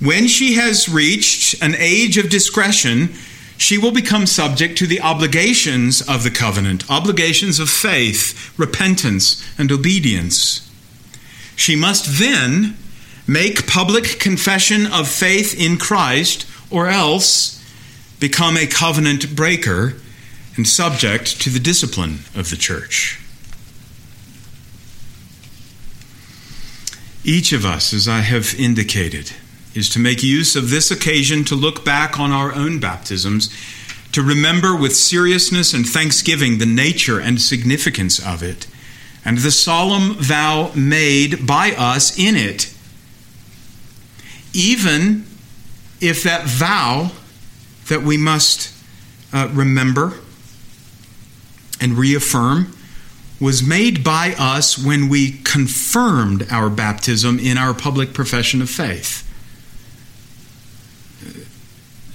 When 0.00 0.28
she 0.28 0.54
has 0.54 0.88
reached 0.88 1.60
an 1.62 1.74
age 1.76 2.18
of 2.18 2.28
discretion, 2.28 3.14
she 3.58 3.78
will 3.78 3.92
become 3.92 4.26
subject 4.26 4.76
to 4.78 4.86
the 4.86 5.00
obligations 5.00 6.02
of 6.02 6.22
the 6.22 6.30
covenant, 6.30 6.88
obligations 6.90 7.58
of 7.58 7.70
faith, 7.70 8.52
repentance, 8.58 9.42
and 9.58 9.72
obedience. 9.72 10.70
She 11.56 11.74
must 11.74 12.18
then 12.18 12.76
make 13.26 13.66
public 13.66 14.18
confession 14.20 14.86
of 14.86 15.08
faith 15.08 15.58
in 15.58 15.78
Christ, 15.78 16.46
or 16.70 16.88
else 16.88 17.62
become 18.20 18.56
a 18.56 18.66
covenant 18.66 19.34
breaker 19.34 19.94
and 20.56 20.66
subject 20.66 21.40
to 21.42 21.50
the 21.50 21.60
discipline 21.60 22.20
of 22.34 22.50
the 22.50 22.56
church. 22.56 23.20
Each 27.24 27.52
of 27.52 27.64
us, 27.64 27.92
as 27.92 28.06
I 28.06 28.20
have 28.20 28.54
indicated, 28.54 29.32
is 29.74 29.88
to 29.90 29.98
make 29.98 30.22
use 30.22 30.54
of 30.56 30.70
this 30.70 30.90
occasion 30.90 31.44
to 31.44 31.54
look 31.54 31.84
back 31.84 32.18
on 32.18 32.30
our 32.30 32.54
own 32.54 32.78
baptisms, 32.78 33.54
to 34.12 34.22
remember 34.22 34.74
with 34.74 34.96
seriousness 34.96 35.74
and 35.74 35.86
thanksgiving 35.86 36.58
the 36.58 36.66
nature 36.66 37.20
and 37.20 37.40
significance 37.40 38.24
of 38.24 38.42
it, 38.42 38.66
and 39.24 39.38
the 39.38 39.50
solemn 39.50 40.14
vow 40.14 40.70
made 40.74 41.46
by 41.46 41.72
us 41.72 42.16
in 42.16 42.36
it 42.36 42.72
even 44.56 45.26
if 46.00 46.22
that 46.22 46.44
vow 46.46 47.12
that 47.88 48.02
we 48.02 48.16
must 48.16 48.72
uh, 49.32 49.48
remember 49.52 50.14
and 51.80 51.92
reaffirm 51.92 52.72
was 53.38 53.62
made 53.62 54.02
by 54.02 54.34
us 54.38 54.78
when 54.78 55.10
we 55.10 55.32
confirmed 55.44 56.46
our 56.50 56.70
baptism 56.70 57.38
in 57.38 57.58
our 57.58 57.74
public 57.74 58.14
profession 58.14 58.62
of 58.62 58.70
faith. 58.70 59.22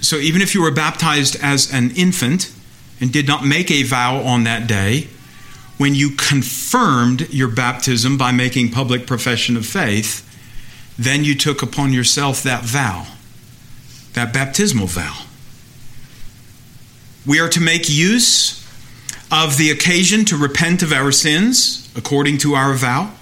So, 0.00 0.16
even 0.16 0.42
if 0.42 0.52
you 0.52 0.62
were 0.62 0.72
baptized 0.72 1.36
as 1.40 1.72
an 1.72 1.92
infant 1.92 2.52
and 3.00 3.12
did 3.12 3.28
not 3.28 3.46
make 3.46 3.70
a 3.70 3.84
vow 3.84 4.16
on 4.16 4.42
that 4.44 4.66
day, 4.66 5.06
when 5.78 5.94
you 5.94 6.10
confirmed 6.10 7.32
your 7.32 7.48
baptism 7.48 8.18
by 8.18 8.32
making 8.32 8.72
public 8.72 9.06
profession 9.06 9.56
of 9.56 9.64
faith, 9.64 10.28
then 10.98 11.24
you 11.24 11.34
took 11.34 11.62
upon 11.62 11.92
yourself 11.92 12.42
that 12.42 12.64
vow, 12.64 13.06
that 14.12 14.32
baptismal 14.32 14.86
vow. 14.86 15.24
We 17.26 17.40
are 17.40 17.48
to 17.48 17.60
make 17.60 17.88
use 17.88 18.60
of 19.30 19.56
the 19.56 19.70
occasion 19.70 20.24
to 20.26 20.36
repent 20.36 20.82
of 20.82 20.92
our 20.92 21.12
sins 21.12 21.90
according 21.96 22.38
to 22.38 22.54
our 22.54 22.74
vow, 22.74 23.12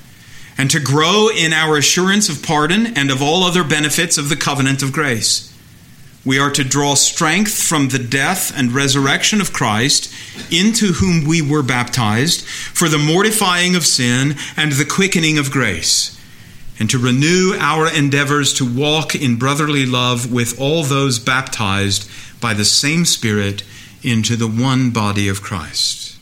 and 0.59 0.71
to 0.71 0.81
grow 0.81 1.29
in 1.29 1.53
our 1.53 1.77
assurance 1.77 2.29
of 2.29 2.43
pardon 2.43 2.87
and 2.97 3.11
of 3.11 3.23
all 3.23 3.45
other 3.45 3.65
benefits 3.65 4.19
of 4.19 4.29
the 4.29 4.37
covenant 4.37 4.83
of 4.83 4.93
grace. 4.93 5.47
We 6.25 6.39
are 6.39 6.51
to 6.51 6.65
draw 6.65 6.95
strength 6.95 7.63
from 7.63 7.89
the 7.89 7.99
death 7.99 8.57
and 8.57 8.73
resurrection 8.73 9.41
of 9.41 9.53
Christ, 9.53 10.13
into 10.53 10.93
whom 10.95 11.25
we 11.25 11.41
were 11.41 11.63
baptized, 11.63 12.45
for 12.45 12.89
the 12.89 12.99
mortifying 12.99 13.75
of 13.75 13.87
sin 13.87 14.37
and 14.57 14.73
the 14.73 14.85
quickening 14.85 15.39
of 15.39 15.51
grace 15.51 16.20
and 16.81 16.89
to 16.91 16.99
renew 16.99 17.55
our 17.61 17.87
endeavors 17.87 18.55
to 18.55 18.65
walk 18.65 19.15
in 19.15 19.37
brotherly 19.37 19.87
love 19.87 20.33
with 20.33 20.59
all 20.59 20.83
those 20.83 21.19
baptized 21.21 22.11
by 22.41 22.55
the 22.55 22.65
same 22.65 23.05
Spirit 23.05 23.63
into 24.03 24.35
the 24.35 24.49
one 24.49 24.91
body 24.91 25.29
of 25.29 25.43
Christ. 25.43 26.17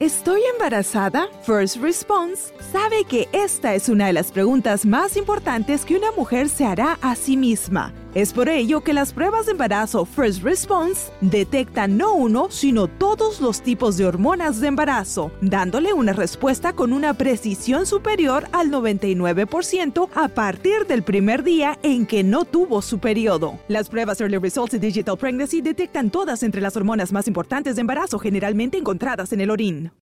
¿Estoy 0.00 0.40
embarazada? 0.54 1.28
First 1.44 1.76
Response 1.76 2.54
sabe 2.72 3.04
que 3.04 3.28
esta 3.32 3.74
es 3.74 3.90
una 3.90 4.06
de 4.06 4.14
las 4.14 4.32
preguntas 4.32 4.86
más 4.86 5.14
importantes 5.16 5.84
que 5.84 5.94
una 5.94 6.10
mujer 6.12 6.48
se 6.48 6.64
hará 6.64 6.96
a 7.02 7.14
sí 7.14 7.36
misma. 7.36 7.92
Es 8.12 8.32
por 8.32 8.48
ello 8.48 8.80
que 8.80 8.92
las 8.92 9.12
pruebas 9.12 9.46
de 9.46 9.52
embarazo 9.52 10.04
First 10.04 10.42
Response 10.42 11.12
detectan 11.20 11.96
no 11.96 12.12
uno, 12.12 12.48
sino 12.50 12.88
todos 12.88 13.40
los 13.40 13.62
tipos 13.62 13.96
de 13.96 14.04
hormonas 14.04 14.60
de 14.60 14.66
embarazo, 14.66 15.30
dándole 15.40 15.92
una 15.92 16.12
respuesta 16.12 16.72
con 16.72 16.92
una 16.92 17.14
precisión 17.14 17.86
superior 17.86 18.48
al 18.50 18.70
99% 18.72 20.08
a 20.12 20.26
partir 20.26 20.86
del 20.88 21.04
primer 21.04 21.44
día 21.44 21.78
en 21.84 22.04
que 22.04 22.24
no 22.24 22.44
tuvo 22.44 22.82
su 22.82 22.98
periodo. 22.98 23.60
Las 23.68 23.88
pruebas 23.88 24.20
Early 24.20 24.38
Results 24.38 24.72
de 24.72 24.80
Digital 24.80 25.16
Pregnancy 25.16 25.60
detectan 25.60 26.10
todas 26.10 26.42
entre 26.42 26.60
las 26.60 26.76
hormonas 26.76 27.12
más 27.12 27.28
importantes 27.28 27.76
de 27.76 27.82
embarazo 27.82 28.18
generalmente 28.18 28.76
encontradas 28.76 29.32
en 29.32 29.40
el 29.40 29.50
orín. 29.50 29.92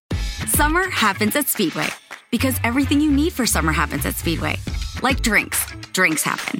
Summer 0.57 0.85
happens 0.99 1.35
at 1.35 1.45
Speedway 1.45 1.89
because 2.31 2.59
everything 2.63 2.99
you 2.99 3.11
need 3.11 3.31
for 3.31 3.45
summer 3.45 3.71
happens 3.71 4.07
at 4.07 4.15
Speedway. 4.15 4.55
Like 5.03 5.21
drinks, 5.21 5.63
drinks 5.93 6.23
happen. 6.23 6.59